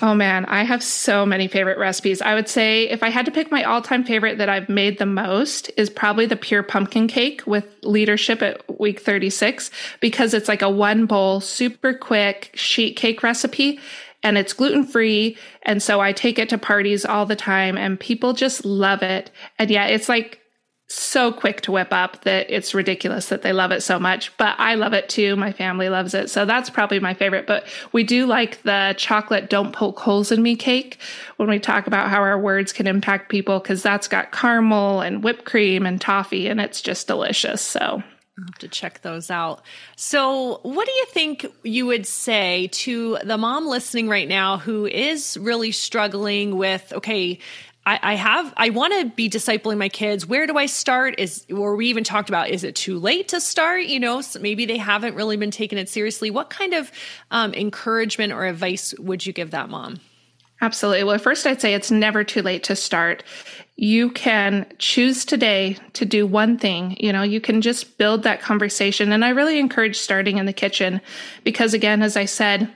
Oh 0.02 0.16
man, 0.16 0.46
I 0.46 0.64
have 0.64 0.82
so 0.82 1.24
many 1.26 1.48
favorite 1.48 1.78
recipes. 1.78 2.22
I 2.22 2.34
would 2.34 2.50
say 2.50 2.90
if 2.90 3.04
I 3.04 3.10
had 3.10 3.26
to 3.26 3.32
pick 3.32 3.52
my 3.52 3.64
all 3.64 3.82
time 3.82 4.04
favorite 4.04 4.40
that 4.40 4.50
I've 4.50 4.68
made 4.68 4.98
the 4.98 5.06
most 5.06 5.70
is 5.78 5.90
probably 5.90 6.26
the 6.26 6.36
pure 6.36 6.64
pumpkin 6.64 7.08
cake 7.08 7.46
with 7.46 7.66
leadership 7.84 8.42
at 8.42 8.80
week 8.80 9.02
36 9.02 9.70
because 10.00 10.34
it's 10.34 10.48
like 10.48 10.64
a 10.64 10.70
one 10.70 11.06
bowl, 11.06 11.42
super 11.42 11.94
quick 11.94 12.52
sheet 12.56 12.96
cake 12.96 13.22
recipe 13.22 13.80
and 14.24 14.38
it's 14.38 14.54
gluten 14.54 14.84
free. 14.84 15.38
And 15.62 15.84
so 15.84 16.02
I 16.02 16.12
take 16.12 16.40
it 16.40 16.50
to 16.50 16.58
parties 16.58 17.06
all 17.06 17.28
the 17.28 17.36
time 17.36 17.78
and 17.78 18.00
people 18.00 18.34
just 18.34 18.66
love 18.66 19.04
it. 19.04 19.30
And 19.60 19.70
yeah, 19.70 19.86
it's 19.86 20.10
like 20.10 20.40
so 20.88 21.32
quick 21.32 21.62
to 21.62 21.72
whip 21.72 21.92
up 21.92 22.24
that 22.24 22.50
it's 22.50 22.74
ridiculous 22.74 23.28
that 23.28 23.42
they 23.42 23.54
love 23.54 23.72
it 23.72 23.82
so 23.82 24.00
much. 24.00 24.36
But 24.38 24.56
I 24.60 24.76
love 24.76 24.94
it 24.94 25.10
too. 25.10 25.36
My 25.36 25.52
family 25.52 25.90
loves 25.90 26.14
it. 26.14 26.30
So 26.30 26.46
that's 26.46 26.70
probably 26.70 27.00
my 27.00 27.14
favorite. 27.14 27.48
But 27.48 27.66
we 27.92 28.04
do 28.04 28.26
like 28.26 28.62
the 28.64 28.94
chocolate 28.98 29.50
don't 29.50 29.74
poke 29.74 30.00
holes 30.00 30.32
in 30.32 30.44
me 30.44 30.56
cake 30.56 31.00
when 31.38 31.50
we 31.50 31.60
talk 31.60 31.88
about 31.88 32.10
how 32.10 32.22
our 32.22 32.40
words 32.40 32.74
can 32.74 32.88
impact 32.88 33.30
people 33.30 33.60
because 33.60 33.82
that's 33.82 34.08
got 34.08 34.32
caramel 34.32 35.02
and 35.02 35.24
whipped 35.24 35.46
cream 35.46 35.86
and 35.86 36.00
toffee 36.00 36.48
and 36.48 36.60
it's 36.60 36.82
just 36.82 37.08
delicious. 37.08 37.62
So 37.62 38.04
I'll 38.38 38.46
have 38.46 38.58
to 38.60 38.68
check 38.68 39.02
those 39.04 39.30
out. 39.30 39.62
So, 39.96 40.60
what 40.64 40.88
do 40.88 40.92
you 40.92 41.06
think 41.12 41.46
you 41.62 41.86
would 41.86 42.08
say 42.08 42.68
to 42.72 43.20
the 43.24 43.38
mom 43.38 43.68
listening 43.68 44.10
right 44.10 44.28
now 44.28 44.58
who 44.58 44.88
is 44.88 45.38
really 45.38 45.72
struggling 45.72 46.58
with, 46.58 46.92
okay, 46.94 47.40
I, 47.86 48.00
I 48.02 48.14
have 48.16 48.54
I 48.56 48.70
want 48.70 48.94
to 48.94 49.06
be 49.16 49.30
discipling 49.30 49.78
my 49.78 49.90
kids. 49.90 50.26
Where 50.26 50.48
do 50.48 50.58
I 50.58 50.68
start? 50.68 51.16
Is 51.18 51.46
or 51.54 51.76
we 51.76 51.88
even 51.88 52.04
talked 52.04 52.30
about 52.30 52.50
is 52.50 52.64
it 52.64 52.76
too 52.76 52.98
late 52.98 53.28
to 53.30 53.42
start? 53.42 53.84
You 53.86 54.00
know, 54.00 54.22
so 54.22 54.40
maybe 54.40 54.66
they 54.66 54.78
haven't 54.78 55.16
really 55.16 55.38
been 55.38 55.52
taking 55.52 55.78
it 55.78 55.90
seriously. 55.90 56.32
What 56.32 56.50
kind 56.50 56.74
of 56.74 56.92
um, 57.32 57.54
encouragement 57.54 58.32
or 58.32 58.46
advice 58.46 58.94
would 59.00 59.26
you 59.26 59.34
give 59.34 59.52
that 59.52 59.70
mom? 59.70 60.00
Absolutely. 60.62 61.04
Well, 61.04 61.18
first 61.18 61.46
I'd 61.46 61.60
say 61.60 61.74
it's 61.74 61.92
never 61.92 62.24
too 62.24 62.42
late 62.42 62.64
to 62.64 62.76
start. 62.76 63.24
You 63.76 64.12
can 64.12 64.66
choose 64.78 65.26
today 65.26 65.78
to 65.94 66.06
do 66.06 66.26
one 66.26 66.58
thing. 66.58 66.96
You 67.02 67.12
know, 67.12 67.24
you 67.24 67.42
can 67.42 67.60
just 67.60 67.98
build 67.98 68.24
that 68.24 68.40
conversation. 68.40 69.12
And 69.12 69.26
I 69.26 69.30
really 69.30 69.60
encourage 69.60 69.98
starting 69.98 70.38
in 70.38 70.46
the 70.46 70.54
kitchen 70.54 71.02
because, 71.44 71.74
again, 71.74 72.02
as 72.02 72.16
I 72.16 72.24
said, 72.24 72.72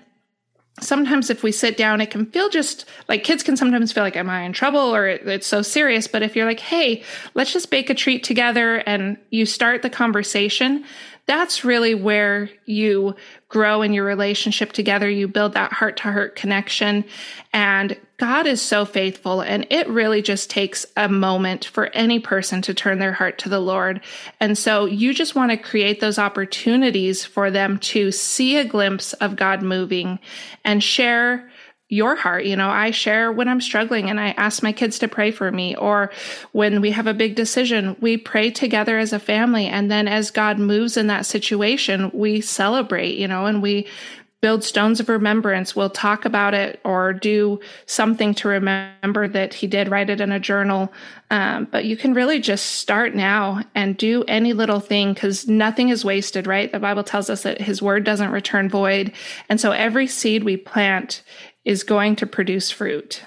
sometimes 0.79 1.29
if 1.29 1.43
we 1.43 1.51
sit 1.51 1.77
down, 1.77 2.01
it 2.01 2.11
can 2.11 2.25
feel 2.27 2.49
just 2.49 2.85
like 3.07 3.23
kids 3.23 3.43
can 3.43 3.57
sometimes 3.57 3.91
feel 3.91 4.03
like, 4.03 4.15
am 4.15 4.29
I 4.29 4.41
in 4.41 4.53
trouble 4.53 4.95
or 4.95 5.07
it's 5.07 5.47
so 5.47 5.61
serious? 5.61 6.07
But 6.07 6.23
if 6.23 6.35
you're 6.35 6.45
like, 6.45 6.59
hey, 6.59 7.03
let's 7.33 7.51
just 7.51 7.71
bake 7.71 7.89
a 7.89 7.93
treat 7.95 8.23
together 8.23 8.77
and 8.85 9.17
you 9.29 9.45
start 9.45 9.81
the 9.81 9.89
conversation, 9.89 10.85
that's 11.27 11.65
really 11.65 11.93
where 11.93 12.49
you 12.65 13.13
grow 13.49 13.81
in 13.81 13.93
your 13.93 14.05
relationship 14.05 14.71
together. 14.71 15.09
You 15.09 15.27
build 15.27 15.53
that 15.53 15.73
heart 15.73 15.97
to 15.97 16.03
heart 16.03 16.35
connection. 16.37 17.03
And 17.51 17.97
God 18.17 18.47
is 18.47 18.61
so 18.61 18.85
faithful. 18.85 19.41
And 19.41 19.67
it 19.69 19.87
really 19.89 20.21
just 20.21 20.49
takes 20.49 20.85
a 20.95 21.09
moment 21.09 21.65
for 21.65 21.87
any 21.87 22.19
person 22.19 22.61
to 22.63 22.73
turn 22.73 22.99
their 22.99 23.11
heart 23.11 23.37
to 23.39 23.49
the 23.49 23.59
Lord. 23.59 24.01
And 24.39 24.57
so 24.57 24.85
you 24.85 25.13
just 25.13 25.35
want 25.35 25.51
to 25.51 25.57
create 25.57 25.99
those 25.99 26.17
opportunities 26.17 27.25
for 27.25 27.51
them 27.51 27.77
to 27.79 28.11
see 28.11 28.55
a 28.55 28.65
glimpse 28.65 29.11
of 29.13 29.35
God 29.35 29.61
moving 29.61 30.19
and 30.63 30.81
share 30.81 31.49
your 31.89 32.15
heart. 32.15 32.45
You 32.45 32.55
know, 32.55 32.69
I 32.69 32.91
share 32.91 33.31
when 33.31 33.47
I'm 33.47 33.61
struggling 33.61 34.09
and 34.09 34.19
I 34.19 34.29
ask 34.31 34.61
my 34.61 34.71
kids 34.71 34.99
to 34.99 35.07
pray 35.07 35.31
for 35.31 35.51
me. 35.51 35.75
Or 35.75 36.11
when 36.51 36.81
we 36.81 36.91
have 36.91 37.07
a 37.07 37.13
big 37.13 37.35
decision, 37.35 37.95
we 38.01 38.17
pray 38.17 38.51
together 38.51 38.97
as 38.97 39.13
a 39.13 39.19
family. 39.19 39.67
And 39.67 39.89
then 39.89 40.07
as 40.07 40.31
God 40.31 40.59
moves 40.59 40.97
in 40.97 41.07
that 41.07 41.25
situation, 41.25 42.11
we 42.13 42.41
celebrate, 42.41 43.17
you 43.17 43.27
know, 43.27 43.45
and 43.45 43.61
we 43.61 43.87
build 44.39 44.63
stones 44.63 44.99
of 44.99 45.09
remembrance. 45.09 45.75
We'll 45.75 45.89
talk 45.89 46.23
about 46.23 46.53
it 46.53 46.79
or 46.83 47.11
do 47.11 47.59
something 47.87 48.35
to 48.35 48.47
remember 48.47 49.27
that 49.27 49.53
he 49.53 49.65
did, 49.65 49.89
write 49.89 50.11
it 50.11 50.21
in 50.21 50.31
a 50.31 50.39
journal. 50.39 50.93
Um, 51.31 51.67
but 51.71 51.85
you 51.85 51.97
can 51.97 52.13
really 52.13 52.39
just 52.39 52.75
start 52.75 53.15
now 53.15 53.63
and 53.73 53.97
do 53.97 54.23
any 54.27 54.53
little 54.53 54.79
thing 54.79 55.13
because 55.13 55.47
nothing 55.47 55.89
is 55.89 56.05
wasted, 56.05 56.45
right? 56.45 56.71
The 56.71 56.79
Bible 56.79 57.03
tells 57.03 57.31
us 57.31 57.43
that 57.43 57.59
his 57.59 57.81
word 57.81 58.03
doesn't 58.03 58.31
return 58.31 58.69
void. 58.69 59.11
And 59.49 59.59
so 59.59 59.71
every 59.71 60.05
seed 60.05 60.43
we 60.43 60.55
plant 60.55 61.23
is 61.67 61.83
going 61.83 62.15
to 62.15 62.25
produce 62.25 62.71
fruit. 62.71 63.21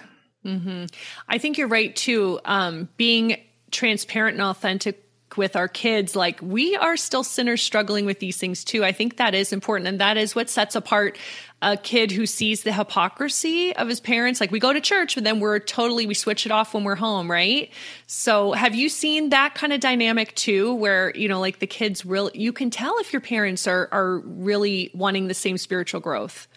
Mm-hmm. 0.47 0.87
I 1.29 1.37
think 1.37 1.59
you're 1.59 1.69
right 1.69 1.95
too. 1.95 2.41
Um, 2.47 2.89
being 2.97 3.37
transparent 3.71 4.39
and 4.39 4.43
authentic 4.43 5.05
with 5.37 5.57
our 5.57 5.69
kids, 5.69 6.17
like 6.17 6.41
we 6.41 6.75
are 6.75 6.97
still 6.97 7.23
sinners 7.23 7.61
struggling 7.61 8.07
with 8.07 8.19
these 8.19 8.39
things 8.39 8.65
too. 8.65 8.83
I 8.83 8.93
think 8.93 9.19
that 9.19 9.35
is 9.35 9.53
important. 9.53 9.89
And 9.89 10.01
that 10.01 10.17
is 10.17 10.35
what 10.35 10.49
sets 10.49 10.75
apart 10.75 11.19
a 11.61 11.77
kid 11.77 12.11
who 12.11 12.25
sees 12.25 12.63
the 12.63 12.73
hypocrisy 12.73 13.77
of 13.77 13.89
his 13.89 14.01
parents. 14.01 14.41
Like 14.41 14.51
we 14.51 14.59
go 14.59 14.73
to 14.73 14.81
church, 14.81 15.17
but 15.17 15.25
then 15.25 15.39
we're 15.39 15.59
totally, 15.59 16.07
we 16.07 16.15
switch 16.15 16.47
it 16.47 16.53
off 16.53 16.73
when 16.73 16.85
we're 16.85 16.95
home, 16.95 17.31
right? 17.31 17.71
So 18.07 18.53
have 18.53 18.75
you 18.75 18.89
seen 18.89 19.29
that 19.29 19.55
kind 19.55 19.75
of 19.75 19.81
dynamic 19.81 20.35
too, 20.35 20.75
where, 20.75 21.15
you 21.15 21.29
know, 21.29 21.41
like 21.41 21.59
the 21.59 21.67
kids 21.67 22.07
really, 22.07 22.33
you 22.35 22.55
can 22.55 22.71
tell 22.71 22.99
if 23.01 23.13
your 23.13 23.21
parents 23.21 23.67
are, 23.67 23.91
are 23.93 24.21
really 24.21 24.91
wanting 24.95 25.29
the 25.29 25.35
same 25.35 25.59
spiritual 25.59 26.01
growth? 26.01 26.49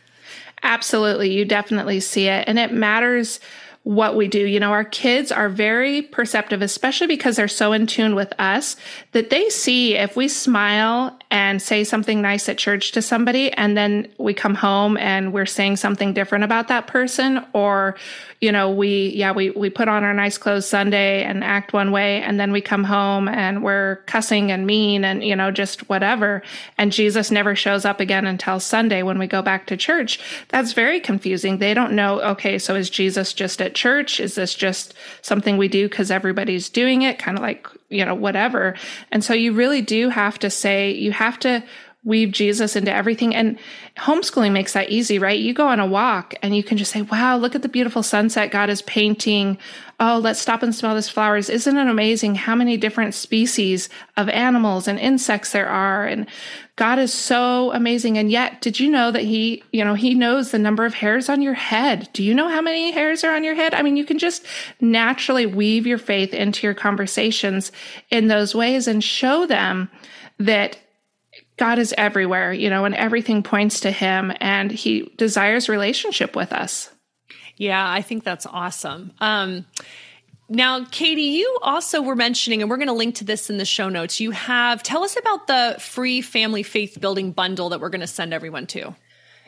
Absolutely. 0.64 1.32
You 1.32 1.46
definitely 1.46 2.00
see 2.00 2.28
it. 2.28 2.46
And 2.48 2.58
it 2.58 2.72
matters 2.72 3.40
what 3.84 4.16
we 4.16 4.28
do. 4.30 4.40
You 4.40 4.60
know, 4.60 4.72
our 4.72 4.86
kids 4.86 5.32
are 5.32 5.50
very 5.50 6.02
perceptive, 6.02 6.62
especially 6.62 7.08
because 7.08 7.36
they're 7.36 7.48
so 7.50 7.74
in 7.74 7.86
tune 7.86 8.16
with 8.16 8.34
us 8.40 8.78
that 9.12 9.30
they 9.30 9.50
see 9.50 9.96
if 9.96 10.16
we 10.16 10.28
smile 10.30 11.18
and 11.34 11.60
say 11.60 11.84
something 11.84 12.22
nice 12.22 12.48
at 12.48 12.60
church 12.60 12.92
to 12.92 13.02
somebody 13.02 13.52
and 13.54 13.76
then 13.76 14.08
we 14.20 14.36
come 14.36 14.54
home 14.54 14.98
and 14.98 15.34
we're 15.34 15.48
saying 15.48 15.76
something 15.76 16.14
different 16.14 16.44
about 16.44 16.68
that 16.68 16.86
person 16.86 17.44
or 17.54 17.96
you 18.40 18.52
know 18.52 18.70
we 18.70 19.08
yeah 19.16 19.32
we 19.32 19.50
we 19.50 19.68
put 19.68 19.88
on 19.88 20.04
our 20.04 20.14
nice 20.14 20.38
clothes 20.38 20.68
sunday 20.68 21.24
and 21.24 21.44
act 21.44 21.74
one 21.74 21.92
way 21.92 22.22
and 22.22 22.40
then 22.40 22.52
we 22.52 22.62
come 22.62 22.84
home 22.84 23.28
and 23.28 23.64
we're 23.64 23.96
cussing 24.06 24.52
and 24.52 24.68
mean 24.68 25.04
and 25.04 25.24
you 25.24 25.36
know 25.36 25.50
just 25.50 25.90
whatever 25.90 26.44
and 26.78 26.92
jesus 26.92 27.32
never 27.32 27.56
shows 27.56 27.84
up 27.84 28.00
again 28.00 28.28
until 28.28 28.60
sunday 28.60 29.02
when 29.02 29.18
we 29.18 29.26
go 29.26 29.42
back 29.42 29.66
to 29.66 29.76
church 29.76 30.20
that's 30.50 30.74
very 30.74 31.00
confusing 31.00 31.58
they 31.58 31.74
don't 31.74 31.94
know 31.94 32.22
okay 32.22 32.60
so 32.60 32.76
is 32.76 32.92
jesus 32.92 33.34
just 33.34 33.60
at 33.60 33.73
church 33.74 34.20
is 34.20 34.36
this 34.36 34.54
just 34.54 34.94
something 35.22 35.58
we 35.58 35.68
do 35.68 35.90
because 35.90 36.12
everybody's 36.12 36.70
doing 36.70 37.02
it 37.02 37.20
kind 37.20 37.38
of 37.38 37.44
like 37.44 37.68
you 37.94 38.04
know, 38.04 38.16
whatever. 38.16 38.76
And 39.12 39.24
so 39.24 39.34
you 39.34 39.54
really 39.54 39.82
do 39.82 40.10
have 40.10 40.40
to 40.40 40.50
say, 40.50 40.92
you 40.92 41.12
have 41.12 41.40
to 41.40 41.64
weave 42.06 42.32
Jesus 42.32 42.76
into 42.76 42.94
everything. 42.94 43.34
And 43.34 43.58
homeschooling 43.98 44.52
makes 44.52 44.74
that 44.74 44.90
easy, 44.90 45.20
right? 45.20 45.40
You 45.40 45.54
go 45.54 45.68
on 45.68 45.80
a 45.80 45.86
walk 45.86 46.34
and 46.42 46.56
you 46.56 46.64
can 46.64 46.78
just 46.78 46.92
say, 46.92 47.02
wow, 47.02 47.38
look 47.38 47.56
at 47.56 47.62
the 47.62 47.70
beautiful 47.70 48.04
sunset 48.04 48.52
God 48.52 48.70
is 48.70 48.82
painting. 48.82 49.58
Oh, 50.00 50.20
let's 50.22 50.42
stop 50.42 50.64
and 50.64 50.76
smell 50.76 50.96
this 50.96 51.08
flowers. 51.08 51.50
Isn't 51.50 51.78
it 51.78 51.88
amazing 51.88 52.36
how 52.36 52.56
many 52.56 52.76
different 52.76 53.14
species 53.14 53.88
of 54.18 54.28
animals 54.28 54.88
and 54.88 55.00
insects 55.00 55.54
there 55.54 55.70
are? 55.70 56.06
And 56.06 56.28
God 56.76 57.00
is 57.00 57.14
so 57.14 57.72
amazing. 57.72 58.18
And 58.18 58.30
yet, 58.30 58.60
did 58.60 58.82
you 58.82 58.90
know 58.90 59.12
that 59.12 59.22
He, 59.22 59.64
you 59.72 59.86
know, 59.86 59.94
He 59.94 60.14
knows 60.14 60.52
the 60.52 60.60
number 60.60 60.86
of 60.86 60.96
hairs 60.96 61.30
on 61.30 61.42
your 61.42 61.54
head? 61.54 62.10
Do 62.12 62.22
you 62.22 62.34
know 62.34 62.50
how 62.50 62.62
many 62.62 62.92
hairs 62.92 63.24
are 63.24 63.34
on 63.34 63.46
your 63.46 63.56
head? 63.56 63.74
I 63.74 63.82
mean, 63.82 63.96
you 63.96 64.04
can 64.04 64.18
just 64.20 64.46
naturally 64.82 65.46
weave 65.46 65.88
your 65.88 66.00
faith 66.00 66.34
into 66.34 66.68
your 66.68 66.74
conversations 66.74 67.72
in 68.10 68.28
those 68.28 68.54
ways 68.54 68.90
and 68.90 69.02
show 69.02 69.46
them 69.46 69.90
that 70.40 70.78
God 71.58 71.80
is 71.80 71.94
everywhere, 71.98 72.52
you 72.52 72.70
know, 72.70 72.86
and 72.86 72.96
everything 72.96 73.44
points 73.44 73.82
to 73.82 73.92
him 73.92 74.32
and 74.40 74.72
he 74.72 75.12
desires 75.18 75.70
relationship 75.70 76.36
with 76.36 76.52
us. 76.52 76.90
Yeah, 77.58 77.88
I 77.88 78.02
think 78.02 78.24
that's 78.24 78.46
awesome. 78.46 79.12
Um, 79.20 79.66
now, 80.50 80.86
Katie, 80.86 81.22
you 81.22 81.60
also 81.62 82.02
were 82.02 82.16
mentioning, 82.16 82.62
and 82.62 82.70
we're 82.70 82.78
going 82.78 82.88
to 82.88 82.94
link 82.94 83.16
to 83.16 83.24
this 83.24 83.50
in 83.50 83.58
the 83.58 83.66
show 83.66 83.90
notes. 83.90 84.20
You 84.20 84.32
have, 84.32 84.84
tell 84.84 85.04
us 85.04 85.18
about 85.18 85.48
the 85.48 85.78
free 85.80 86.22
family 86.22 86.64
faith 86.64 87.00
building 87.00 87.32
bundle 87.32 87.70
that 87.70 87.80
we're 87.80 87.90
going 87.90 88.02
to 88.02 88.08
send 88.08 88.34
everyone 88.34 88.68
to. 88.68 88.96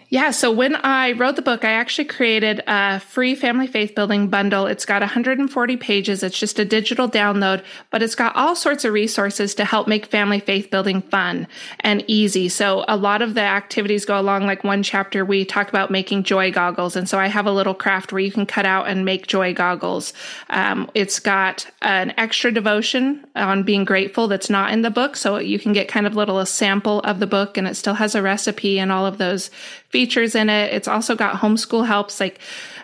Yeah, 0.10 0.30
so 0.32 0.52
when 0.52 0.76
I 0.76 1.14
wrote 1.14 1.36
the 1.36 1.42
book, 1.42 1.66
I 1.66 1.72
actually 1.72 2.06
created 2.06 2.62
a 2.68 3.00
free 3.00 3.34
family 3.34 3.66
faith 3.66 3.96
building 3.96 4.28
bundle. 4.28 4.68
It's 4.68 4.86
got 4.86 5.02
140 5.02 5.78
pages. 5.78 6.22
It's 6.22 6.38
just 6.38 6.60
a 6.60 6.66
digital 6.66 7.10
download, 7.10 7.64
but 7.90 8.04
it's 8.04 8.14
got 8.14 8.36
all 8.36 8.56
sorts 8.56 8.86
of 8.86 8.94
resources 8.94 9.56
to 9.56 9.66
help 9.66 9.88
make 9.88 10.06
family 10.06 10.40
faith 10.40 10.70
building 10.70 11.02
fun 11.02 11.48
and 11.80 12.04
easy. 12.06 12.50
So 12.50 12.86
a 12.88 12.96
lot 12.96 13.24
of 13.24 13.34
the 13.34 13.42
activities 13.42 14.06
go 14.06 14.20
along 14.20 14.46
like 14.46 14.64
one 14.64 14.84
chapter 14.84 15.26
we 15.26 15.44
talk 15.44 15.70
about 15.70 15.90
making 15.90 16.24
joy 16.24 16.52
goggles. 16.52 16.96
And 16.96 17.10
so 17.10 17.18
I 17.18 17.28
have 17.28 17.48
a 17.48 17.52
little 17.52 17.74
craft 17.74 18.12
where 18.12 18.22
you 18.22 18.32
can 18.32 18.46
cut 18.46 18.66
out 18.66 18.88
and 18.88 19.06
make 19.06 19.26
joy 19.26 19.56
goggles. 19.56 20.14
Um, 20.52 20.90
it's 20.94 21.20
got 21.20 21.66
an 21.82 22.14
extra 22.18 22.52
devotion 22.52 23.26
on 23.36 23.64
being 23.64 23.86
grateful 23.86 24.28
that's 24.28 24.52
not 24.52 24.72
in 24.72 24.84
the 24.84 24.92
book. 24.92 25.16
So 25.16 25.40
you 25.40 25.58
can 25.58 25.74
get 25.74 25.88
kind 25.88 26.06
of 26.06 26.16
little 26.16 26.38
a 26.38 26.46
sample 26.46 27.00
of 27.00 27.20
the 27.20 27.28
book 27.28 27.58
and 27.58 27.68
it 27.68 27.76
still 27.76 27.96
has 27.96 28.14
a 28.14 28.22
recipe 28.22 28.78
and 28.78 28.92
all 28.92 29.08
of 29.08 29.18
those 29.18 29.50
features 29.96 30.36
in 30.36 30.50
it. 30.50 30.74
It's 30.74 30.90
also 30.90 31.16
got 31.16 31.38
homeschool 31.38 31.88
helps, 31.88 32.20
like 32.20 32.42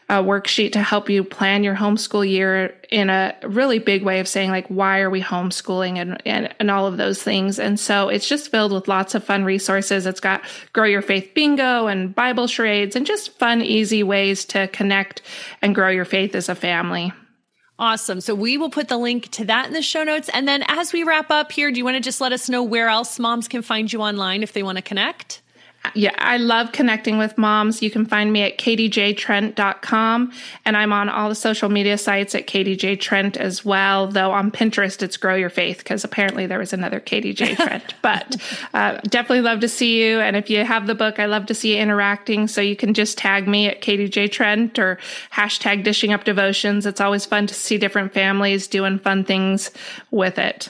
a 0.07 0.23
worksheet 0.23 0.71
to 0.71 0.81
help 0.81 1.09
you 1.09 1.25
plan 1.25 1.61
your 1.61 1.75
homeschool 1.75 2.25
year 2.25 2.73
in 2.89 3.09
a 3.09 3.35
really 3.43 3.79
big 3.79 4.01
way 4.01 4.21
of 4.21 4.29
saying 4.29 4.49
like 4.49 4.65
why 4.67 5.01
are 5.01 5.09
we 5.09 5.21
homeschooling 5.21 5.97
and, 5.97 6.25
and 6.25 6.53
and 6.59 6.71
all 6.71 6.87
of 6.87 6.95
those 6.97 7.21
things 7.21 7.59
and 7.59 7.79
so 7.79 8.09
it's 8.09 8.27
just 8.27 8.51
filled 8.51 8.73
with 8.73 8.89
lots 8.89 9.15
of 9.15 9.23
fun 9.23 9.45
resources 9.45 10.05
it's 10.05 10.19
got 10.19 10.41
grow 10.73 10.83
your 10.83 11.01
faith 11.01 11.33
bingo 11.33 11.87
and 11.87 12.13
bible 12.13 12.45
charades 12.45 12.93
and 12.93 13.05
just 13.05 13.37
fun 13.39 13.61
easy 13.61 14.03
ways 14.03 14.43
to 14.43 14.67
connect 14.69 15.21
and 15.61 15.73
grow 15.73 15.87
your 15.87 16.05
faith 16.05 16.35
as 16.35 16.49
a 16.49 16.55
family 16.55 17.13
Awesome. 17.79 18.21
So 18.21 18.35
we 18.35 18.59
will 18.59 18.69
put 18.69 18.89
the 18.89 18.97
link 18.97 19.31
to 19.31 19.45
that 19.45 19.65
in 19.65 19.73
the 19.73 19.81
show 19.81 20.03
notes. 20.03 20.29
And 20.29 20.47
then 20.47 20.63
as 20.67 20.93
we 20.93 21.03
wrap 21.03 21.31
up 21.31 21.51
here, 21.51 21.71
do 21.71 21.79
you 21.79 21.83
want 21.83 21.95
to 21.95 21.99
just 21.99 22.21
let 22.21 22.31
us 22.31 22.47
know 22.47 22.61
where 22.61 22.89
else 22.89 23.17
moms 23.17 23.47
can 23.47 23.63
find 23.63 23.91
you 23.91 24.03
online 24.03 24.43
if 24.43 24.53
they 24.53 24.61
want 24.61 24.77
to 24.77 24.83
connect? 24.83 25.40
Yeah, 25.95 26.15
I 26.17 26.37
love 26.37 26.71
connecting 26.71 27.17
with 27.17 27.37
moms. 27.37 27.81
You 27.81 27.91
can 27.91 28.05
find 28.05 28.31
me 28.31 28.43
at 28.43 28.57
katiejtrent.com 28.57 30.31
and 30.63 30.77
I'm 30.77 30.93
on 30.93 31.09
all 31.09 31.27
the 31.27 31.35
social 31.35 31.69
media 31.69 31.97
sites 31.97 32.35
at 32.35 32.47
katiejtrent 32.47 33.35
as 33.37 33.65
well. 33.65 34.07
Though 34.07 34.31
on 34.31 34.51
Pinterest, 34.51 35.01
it's 35.01 35.17
Grow 35.17 35.35
Your 35.35 35.49
Faith 35.49 35.79
because 35.79 36.03
apparently 36.03 36.45
there 36.45 36.59
was 36.59 36.71
another 36.71 36.99
Katie 36.99 37.33
J. 37.33 37.55
Trent. 37.55 37.95
but 38.01 38.37
uh, 38.73 38.99
definitely 39.03 39.41
love 39.41 39.59
to 39.61 39.67
see 39.67 40.01
you. 40.01 40.19
And 40.19 40.35
if 40.35 40.49
you 40.49 40.63
have 40.63 40.87
the 40.87 40.95
book, 40.95 41.19
I 41.19 41.25
love 41.25 41.47
to 41.47 41.55
see 41.55 41.75
you 41.75 41.81
interacting. 41.81 42.47
So 42.47 42.61
you 42.61 42.75
can 42.75 42.93
just 42.93 43.17
tag 43.17 43.47
me 43.47 43.67
at 43.67 43.81
Katie 43.81 44.09
J. 44.09 44.27
Trent 44.27 44.79
or 44.79 44.99
hashtag 45.33 45.83
dishing 45.83 46.13
up 46.13 46.23
devotions. 46.23 46.85
It's 46.85 47.01
always 47.01 47.25
fun 47.25 47.47
to 47.47 47.53
see 47.53 47.77
different 47.77 48.13
families 48.13 48.67
doing 48.67 48.99
fun 48.99 49.23
things 49.23 49.71
with 50.11 50.37
it. 50.37 50.69